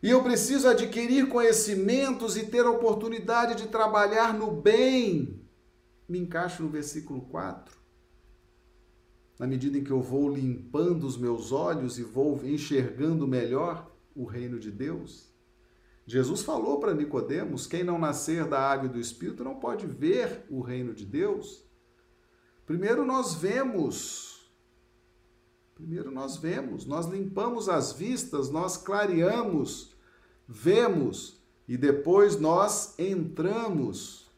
E 0.03 0.11
eu 0.11 0.22
preciso 0.22 0.68
adquirir 0.68 1.30
conhecimentos 1.30 2.36
e 2.36 2.45
ter 2.45 2.66
a 2.66 2.70
oportunidade 2.70 3.55
de 3.55 3.68
trabalhar 3.68 4.34
no 4.34 4.51
bem. 4.51 5.42
Me 6.07 6.18
encaixo 6.18 6.62
no 6.62 6.68
versículo 6.68 7.22
4 7.22 7.84
na 9.39 9.47
medida 9.47 9.78
em 9.78 9.85
que 9.85 9.91
eu 9.91 10.01
vou 10.01 10.28
limpando 10.28 11.05
os 11.05 11.16
meus 11.16 11.53
olhos 11.53 11.99
e 11.99 12.03
vou 12.03 12.41
enxergando 12.45 13.26
melhor 13.26 13.91
o 14.14 14.24
reino 14.24 14.59
de 14.59 14.70
Deus. 14.70 15.32
Jesus 16.07 16.43
falou 16.43 16.78
para 16.78 16.95
Nicodemos: 16.95 17.66
quem 17.66 17.82
não 17.82 17.99
nascer 17.99 18.47
da 18.47 18.61
água 18.61 18.87
e 18.87 18.93
do 18.93 19.01
Espírito 19.01 19.43
não 19.43 19.57
pode 19.57 19.87
ver 19.87 20.45
o 20.49 20.61
reino 20.61 20.95
de 20.95 21.05
Deus. 21.05 21.64
Primeiro 22.66 23.05
nós 23.05 23.35
vemos, 23.35 24.51
primeiro 25.74 26.11
nós 26.11 26.37
vemos, 26.37 26.87
nós 26.87 27.07
limpamos 27.07 27.68
as 27.68 27.93
vistas, 27.93 28.51
nós 28.51 28.76
clareamos, 28.76 29.95
vemos 30.47 31.43
e 31.66 31.76
depois 31.76 32.39
nós 32.39 32.99
entramos 32.99 34.30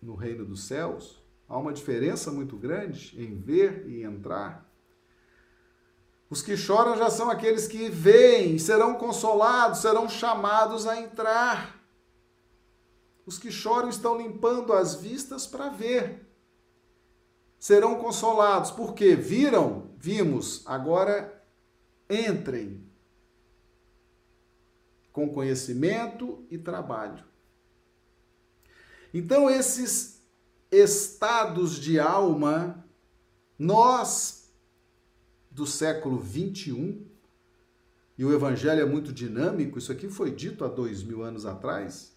no 0.00 0.14
reino 0.14 0.44
dos 0.44 0.64
céus. 0.64 1.23
Há 1.48 1.58
uma 1.58 1.72
diferença 1.72 2.30
muito 2.30 2.56
grande 2.56 3.14
em 3.20 3.38
ver 3.38 3.86
e 3.88 4.02
entrar. 4.02 4.68
Os 6.30 6.42
que 6.42 6.56
choram 6.56 6.96
já 6.96 7.10
são 7.10 7.30
aqueles 7.30 7.68
que 7.68 7.88
veem, 7.88 8.58
serão 8.58 8.94
consolados, 8.94 9.80
serão 9.80 10.08
chamados 10.08 10.86
a 10.86 11.00
entrar. 11.00 11.80
Os 13.26 13.38
que 13.38 13.50
choram 13.50 13.88
estão 13.88 14.18
limpando 14.18 14.72
as 14.72 14.94
vistas 14.94 15.46
para 15.46 15.68
ver. 15.68 16.26
Serão 17.58 17.96
consolados, 17.96 18.70
porque 18.70 19.14
viram, 19.14 19.90
vimos, 19.96 20.62
agora 20.66 21.42
entrem 22.08 22.84
com 25.12 25.32
conhecimento 25.32 26.44
e 26.50 26.58
trabalho. 26.58 27.24
Então, 29.14 29.48
esses 29.48 30.13
estados 30.74 31.78
de 31.78 31.98
alma, 31.98 32.84
nós 33.58 34.52
do 35.50 35.66
século 35.66 36.18
21, 36.18 37.06
e 38.18 38.24
o 38.24 38.32
evangelho 38.32 38.80
é 38.80 38.84
muito 38.84 39.12
dinâmico, 39.12 39.78
isso 39.78 39.92
aqui 39.92 40.08
foi 40.08 40.30
dito 40.30 40.64
há 40.64 40.68
dois 40.68 41.02
mil 41.02 41.22
anos 41.22 41.46
atrás. 41.46 42.12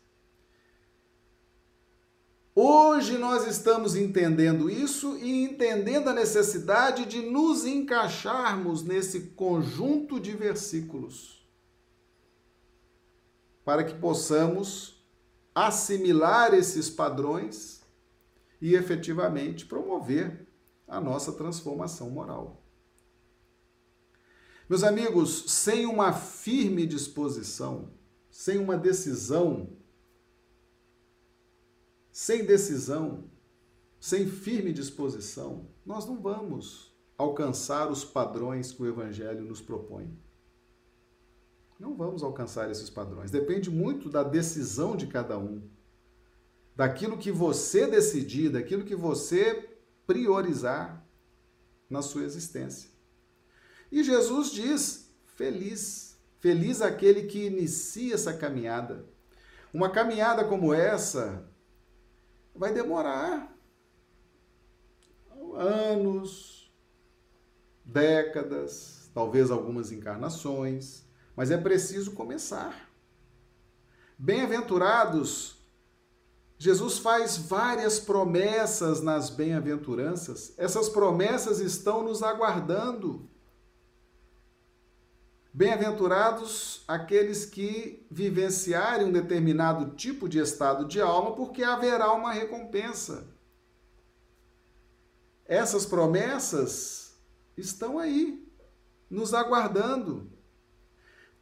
Hoje 2.59 3.19
nós 3.19 3.45
estamos 3.45 3.95
entendendo 3.95 4.67
isso 4.67 5.15
e 5.17 5.43
entendendo 5.43 6.07
a 6.07 6.13
necessidade 6.13 7.05
de 7.05 7.21
nos 7.21 7.65
encaixarmos 7.65 8.81
nesse 8.81 9.21
conjunto 9.35 10.19
de 10.19 10.31
versículos, 10.31 11.47
para 13.63 13.83
que 13.83 13.93
possamos 13.93 15.05
assimilar 15.53 16.55
esses 16.55 16.89
padrões 16.89 17.76
e 18.61 18.73
efetivamente 18.73 19.65
promover 19.65 20.47
a 20.87 20.99
nossa 20.99 21.31
transformação 21.33 22.09
moral. 22.09 22.63
Meus 24.69 24.83
amigos, 24.83 25.45
sem 25.51 25.85
uma 25.85 26.11
firme 26.11 26.85
disposição, 26.85 27.91
sem 28.29 28.57
uma 28.57 28.77
decisão, 28.77 29.69
sem 32.11 32.45
decisão, 32.45 33.29
sem 33.99 34.27
firme 34.27 34.73
disposição, 34.73 35.69
nós 35.85 36.05
não 36.05 36.19
vamos 36.21 36.93
alcançar 37.17 37.89
os 37.89 38.03
padrões 38.03 38.71
que 38.71 38.81
o 38.81 38.87
Evangelho 38.87 39.43
nos 39.43 39.61
propõe. 39.61 40.17
Não 41.79 41.95
vamos 41.95 42.23
alcançar 42.23 42.69
esses 42.69 42.89
padrões. 42.89 43.31
Depende 43.31 43.69
muito 43.69 44.09
da 44.09 44.23
decisão 44.23 44.95
de 44.95 45.07
cada 45.07 45.37
um, 45.37 45.61
daquilo 46.77 47.17
que 47.17 47.31
você 47.31 47.87
decidir, 47.87 48.51
daquilo 48.51 48.85
que 48.85 48.95
você 48.95 49.67
priorizar 50.05 51.03
na 51.89 52.03
sua 52.03 52.23
existência. 52.23 52.91
E 53.91 54.03
Jesus 54.03 54.51
diz: 54.51 55.11
feliz, 55.25 56.15
feliz 56.37 56.79
aquele 56.79 57.23
que 57.23 57.47
inicia 57.47 58.13
essa 58.13 58.31
caminhada. 58.31 59.07
Uma 59.73 59.89
caminhada 59.89 60.45
como 60.45 60.71
essa 60.71 61.49
vai 62.53 62.71
demorar 62.71 63.51
anos, 65.55 66.71
décadas, 67.83 69.09
talvez 69.15 69.49
algumas 69.49 69.91
encarnações, 69.91 71.03
mas 71.35 71.49
é 71.49 71.57
preciso 71.57 72.11
começar. 72.11 72.87
Bem-aventurados 74.15 75.56
Jesus 76.57 76.97
faz 76.97 77.37
várias 77.37 77.99
promessas 77.99 79.01
nas 79.01 79.29
bem-aventuranças. 79.29 80.53
Essas 80.57 80.89
promessas 80.89 81.59
estão 81.59 82.03
nos 82.03 82.23
aguardando. 82.23 83.29
Bem-aventurados 85.53 86.83
aqueles 86.87 87.45
que 87.45 88.05
vivenciarem 88.09 89.07
um 89.07 89.11
determinado 89.11 89.95
tipo 89.95 90.27
de 90.27 90.39
estado 90.39 90.85
de 90.85 90.99
alma, 90.99 91.35
porque 91.35 91.63
haverá 91.63 92.11
uma 92.13 92.31
recompensa. 92.31 93.27
Essas 95.45 95.85
promessas 95.85 97.15
estão 97.55 97.99
aí, 97.99 98.47
nos 99.09 99.33
aguardando. 99.33 100.36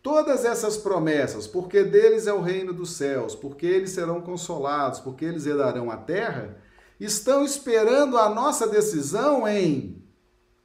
Todas 0.06 0.46
essas 0.46 0.78
promessas, 0.78 1.48
porque 1.48 1.84
deles 1.84 2.28
é 2.28 2.32
o 2.32 2.40
reino 2.40 2.72
dos 2.72 2.92
céus, 2.92 3.34
porque 3.34 3.66
eles 3.66 3.90
serão 3.90 4.22
consolados, 4.22 5.00
porque 5.00 5.26
eles 5.26 5.48
herdarão 5.48 5.90
a 5.90 5.98
terra, 5.98 6.62
estão 7.00 7.44
esperando 7.44 8.16
a 8.16 8.30
nossa 8.30 8.68
decisão 8.68 9.48
em 9.48 10.08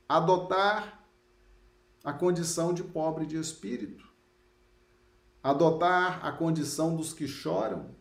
adotar 0.06 1.06
a 2.04 2.12
condição 2.12 2.74
de 2.74 2.84
pobre 2.84 3.24
de 3.24 3.38
espírito, 3.38 4.04
adotar 5.42 6.22
a 6.22 6.32
condição 6.32 6.94
dos 6.94 7.14
que 7.14 7.26
choram, 7.26 7.96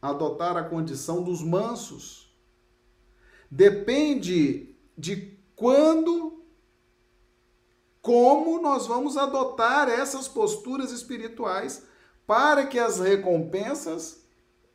adotar 0.00 0.56
a 0.56 0.64
condição 0.64 1.22
dos 1.22 1.42
mansos. 1.42 2.34
Depende 3.50 4.74
de 4.96 5.38
quando, 5.54 6.23
como 8.04 8.60
nós 8.60 8.86
vamos 8.86 9.16
adotar 9.16 9.88
essas 9.88 10.28
posturas 10.28 10.92
espirituais 10.92 11.82
para 12.24 12.66
que 12.66 12.78
as 12.78 13.00
recompensas 13.00 14.20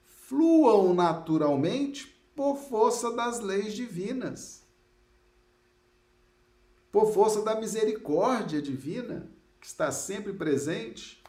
fluam 0.04 0.94
naturalmente 0.94 2.08
por 2.36 2.58
força 2.58 3.12
das 3.12 3.40
leis 3.40 3.74
divinas 3.74 4.60
por 6.92 7.14
força 7.14 7.42
da 7.42 7.56
misericórdia 7.56 8.62
divina 8.62 9.30
que 9.60 9.68
está 9.68 9.92
sempre 9.92 10.34
presente. 10.34 11.22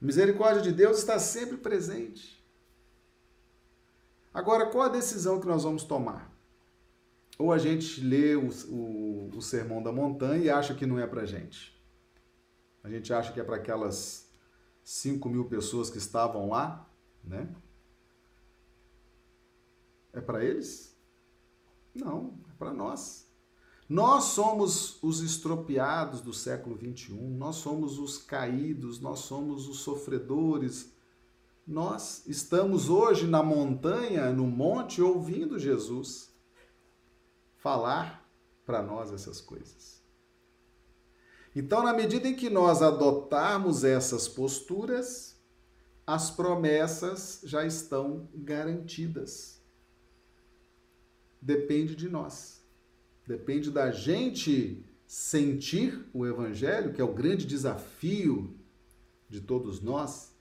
Misericórdia 0.00 0.62
de 0.62 0.72
Deus 0.72 0.98
está 0.98 1.18
sempre 1.18 1.56
presente. 1.56 2.42
Agora, 4.32 4.66
qual 4.66 4.84
a 4.84 4.88
decisão 4.88 5.40
que 5.40 5.46
nós 5.46 5.64
vamos 5.64 5.84
tomar? 5.84 6.33
Ou 7.38 7.52
a 7.52 7.58
gente 7.58 8.00
lê 8.00 8.36
o, 8.36 8.48
o, 8.68 9.30
o 9.36 9.42
Sermão 9.42 9.82
da 9.82 9.90
Montanha 9.90 10.44
e 10.44 10.50
acha 10.50 10.74
que 10.74 10.86
não 10.86 10.98
é 10.98 11.06
para 11.06 11.24
gente. 11.24 11.74
A 12.82 12.88
gente 12.88 13.12
acha 13.12 13.32
que 13.32 13.40
é 13.40 13.44
para 13.44 13.56
aquelas 13.56 14.30
5 14.84 15.28
mil 15.28 15.46
pessoas 15.46 15.90
que 15.90 15.98
estavam 15.98 16.48
lá, 16.48 16.88
né? 17.24 17.52
É 20.12 20.20
para 20.20 20.44
eles? 20.44 20.96
Não, 21.94 22.38
é 22.48 22.52
para 22.56 22.72
nós. 22.72 23.28
Nós 23.88 24.24
somos 24.24 25.02
os 25.02 25.20
estropiados 25.20 26.20
do 26.20 26.32
século 26.32 26.76
21, 26.76 27.36
nós 27.36 27.56
somos 27.56 27.98
os 27.98 28.16
caídos, 28.16 29.00
nós 29.00 29.20
somos 29.20 29.68
os 29.68 29.80
sofredores. 29.80 30.92
Nós 31.66 32.24
estamos 32.26 32.88
hoje 32.88 33.26
na 33.26 33.42
montanha, 33.42 34.32
no 34.32 34.46
monte, 34.46 35.02
ouvindo 35.02 35.58
Jesus 35.58 36.33
falar 37.64 38.30
para 38.66 38.82
nós 38.82 39.10
essas 39.10 39.40
coisas. 39.40 40.04
Então, 41.56 41.82
na 41.82 41.94
medida 41.94 42.28
em 42.28 42.36
que 42.36 42.50
nós 42.50 42.82
adotarmos 42.82 43.84
essas 43.84 44.28
posturas, 44.28 45.40
as 46.06 46.30
promessas 46.30 47.40
já 47.42 47.64
estão 47.64 48.28
garantidas. 48.34 49.62
Depende 51.40 51.96
de 51.96 52.06
nós. 52.06 52.62
Depende 53.26 53.70
da 53.70 53.90
gente 53.90 54.84
sentir 55.06 56.06
o 56.12 56.26
Evangelho, 56.26 56.92
que 56.92 57.00
é 57.00 57.04
o 57.04 57.14
grande 57.14 57.46
desafio 57.46 58.54
de 59.26 59.40
todos 59.40 59.80
nós, 59.80 60.36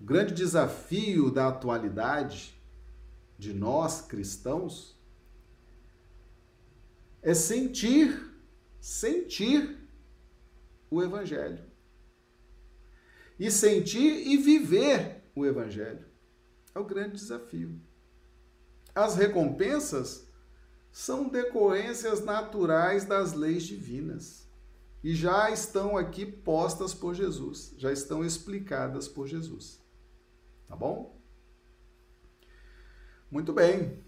o 0.00 0.04
grande 0.04 0.32
desafio 0.32 1.32
da 1.32 1.48
atualidade 1.48 2.54
de 3.36 3.52
nós 3.52 4.02
cristãos, 4.02 4.93
é 7.24 7.32
sentir, 7.32 8.30
sentir 8.78 9.78
o 10.90 11.02
Evangelho. 11.02 11.64
E 13.40 13.50
sentir 13.50 14.28
e 14.28 14.36
viver 14.36 15.24
o 15.34 15.46
Evangelho. 15.46 16.06
É 16.74 16.78
o 16.78 16.84
grande 16.84 17.16
desafio. 17.16 17.80
As 18.94 19.16
recompensas 19.16 20.28
são 20.92 21.28
decorrências 21.28 22.22
naturais 22.22 23.06
das 23.06 23.32
leis 23.32 23.64
divinas 23.64 24.46
e 25.02 25.14
já 25.14 25.50
estão 25.50 25.96
aqui 25.96 26.24
postas 26.26 26.94
por 26.94 27.14
Jesus, 27.14 27.74
já 27.78 27.90
estão 27.90 28.24
explicadas 28.24 29.08
por 29.08 29.26
Jesus. 29.26 29.82
Tá 30.68 30.76
bom? 30.76 31.18
Muito 33.30 33.52
bem. 33.52 34.04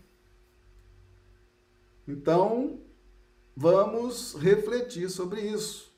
Então, 2.06 2.86
vamos 3.57 4.34
refletir 4.34 5.09
sobre 5.09 5.40
isso. 5.40 5.90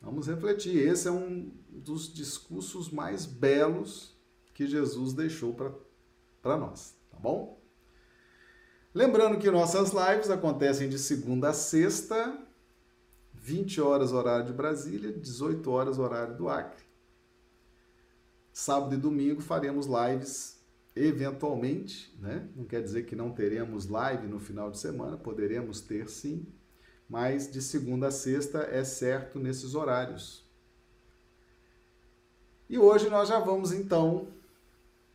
Vamos 0.00 0.26
refletir. 0.26 0.76
Esse 0.76 1.08
é 1.08 1.10
um 1.10 1.52
dos 1.68 2.12
discursos 2.12 2.90
mais 2.90 3.26
belos 3.26 4.16
que 4.54 4.66
Jesus 4.66 5.12
deixou 5.12 5.52
para 5.52 6.56
nós, 6.56 6.94
tá 7.10 7.18
bom? 7.18 7.60
Lembrando 8.94 9.38
que 9.38 9.50
nossas 9.50 9.92
lives 9.92 10.30
acontecem 10.30 10.88
de 10.88 10.98
segunda 10.98 11.50
a 11.50 11.52
sexta, 11.52 12.40
20 13.34 13.80
horas 13.82 14.12
horário 14.12 14.46
de 14.46 14.52
Brasília, 14.54 15.12
18 15.12 15.70
horas 15.70 15.98
horário 15.98 16.34
do 16.34 16.48
Acre. 16.48 16.82
Sábado 18.50 18.94
e 18.94 18.98
domingo 18.98 19.42
faremos 19.42 19.86
lives 19.86 20.56
eventualmente, 20.94 22.16
né? 22.18 22.48
Não 22.56 22.64
quer 22.64 22.82
dizer 22.82 23.04
que 23.04 23.14
não 23.14 23.30
teremos 23.30 23.86
live 23.86 24.26
no 24.26 24.40
final 24.40 24.70
de 24.70 24.78
semana, 24.78 25.18
poderemos 25.18 25.82
ter 25.82 26.08
sim, 26.08 26.46
mas 27.08 27.50
de 27.50 27.62
segunda 27.62 28.08
a 28.08 28.10
sexta 28.10 28.58
é 28.70 28.84
certo 28.84 29.38
nesses 29.38 29.74
horários. 29.74 30.44
E 32.68 32.78
hoje 32.78 33.08
nós 33.08 33.28
já 33.28 33.38
vamos 33.38 33.72
então 33.72 34.28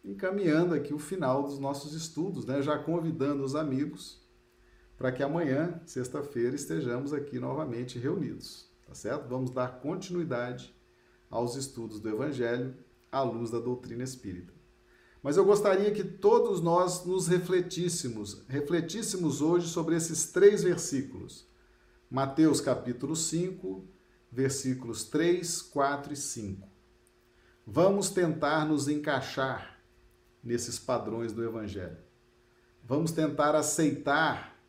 encaminhando 0.03 0.73
aqui 0.73 0.93
o 0.93 0.99
final 0.99 1.43
dos 1.43 1.59
nossos 1.59 1.93
estudos, 1.93 2.45
né? 2.45 2.61
Já 2.61 2.77
convidando 2.79 3.43
os 3.43 3.55
amigos 3.55 4.21
para 4.97 5.11
que 5.11 5.23
amanhã, 5.23 5.81
sexta-feira, 5.85 6.55
estejamos 6.55 7.11
aqui 7.11 7.39
novamente 7.39 7.97
reunidos, 7.97 8.69
tá 8.87 8.93
certo? 8.93 9.27
Vamos 9.27 9.49
dar 9.51 9.79
continuidade 9.81 10.75
aos 11.29 11.55
estudos 11.55 11.99
do 11.99 12.07
Evangelho 12.07 12.75
à 13.11 13.21
luz 13.21 13.49
da 13.49 13.59
doutrina 13.59 14.03
espírita. 14.03 14.53
Mas 15.23 15.37
eu 15.37 15.45
gostaria 15.45 15.91
que 15.91 16.03
todos 16.03 16.61
nós 16.61 17.05
nos 17.05 17.27
refletíssemos, 17.27 18.43
refletíssemos 18.47 19.41
hoje 19.41 19.67
sobre 19.67 19.95
esses 19.95 20.31
três 20.31 20.63
versículos. 20.63 21.47
Mateus 22.11 22.59
capítulo 22.59 23.15
5, 23.15 23.87
versículos 24.29 25.05
3, 25.05 25.61
4 25.61 26.11
e 26.11 26.17
5. 26.17 26.67
Vamos 27.65 28.09
tentar 28.09 28.65
nos 28.65 28.89
encaixar 28.89 29.79
nesses 30.43 30.77
padrões 30.77 31.31
do 31.31 31.41
Evangelho. 31.41 31.95
Vamos 32.83 33.13
tentar 33.13 33.55
aceitar 33.55 34.61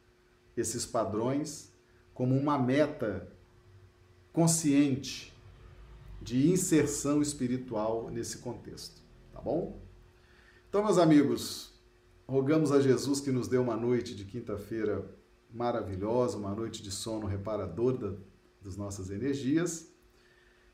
esses 0.56 0.86
padrões 0.86 1.72
como 2.14 2.36
uma 2.36 2.56
meta 2.56 3.28
consciente 4.32 5.36
de 6.20 6.48
inserção 6.48 7.20
espiritual 7.20 8.08
nesse 8.08 8.38
contexto, 8.38 9.02
tá 9.32 9.40
bom? 9.40 9.82
Então, 10.68 10.84
meus 10.84 10.96
amigos, 10.96 11.74
rogamos 12.24 12.70
a 12.70 12.80
Jesus 12.80 13.18
que 13.18 13.32
nos 13.32 13.48
dê 13.48 13.58
uma 13.58 13.76
noite 13.76 14.14
de 14.14 14.24
quinta-feira 14.24 15.20
maravilhosa, 15.52 16.38
uma 16.38 16.54
noite 16.54 16.82
de 16.82 16.90
sono 16.90 17.26
reparador 17.26 17.98
da, 17.98 18.14
das 18.60 18.76
nossas 18.76 19.10
energias. 19.10 19.92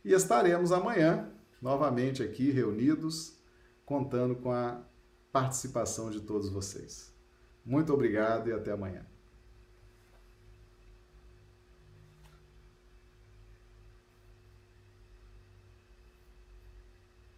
E 0.05 0.13
estaremos 0.13 0.73
amanhã 0.73 1.31
novamente 1.61 2.23
aqui 2.23 2.51
reunidos, 2.51 3.37
contando 3.85 4.37
com 4.37 4.53
a 4.53 4.83
participação 5.33 6.11
de 6.11 6.21
todos 6.21 6.49
vocês. 6.49 7.13
Muito 7.65 7.93
obrigado 7.93 8.49
e 8.49 8.53
até 8.53 8.73
amanhã. 8.73 9.05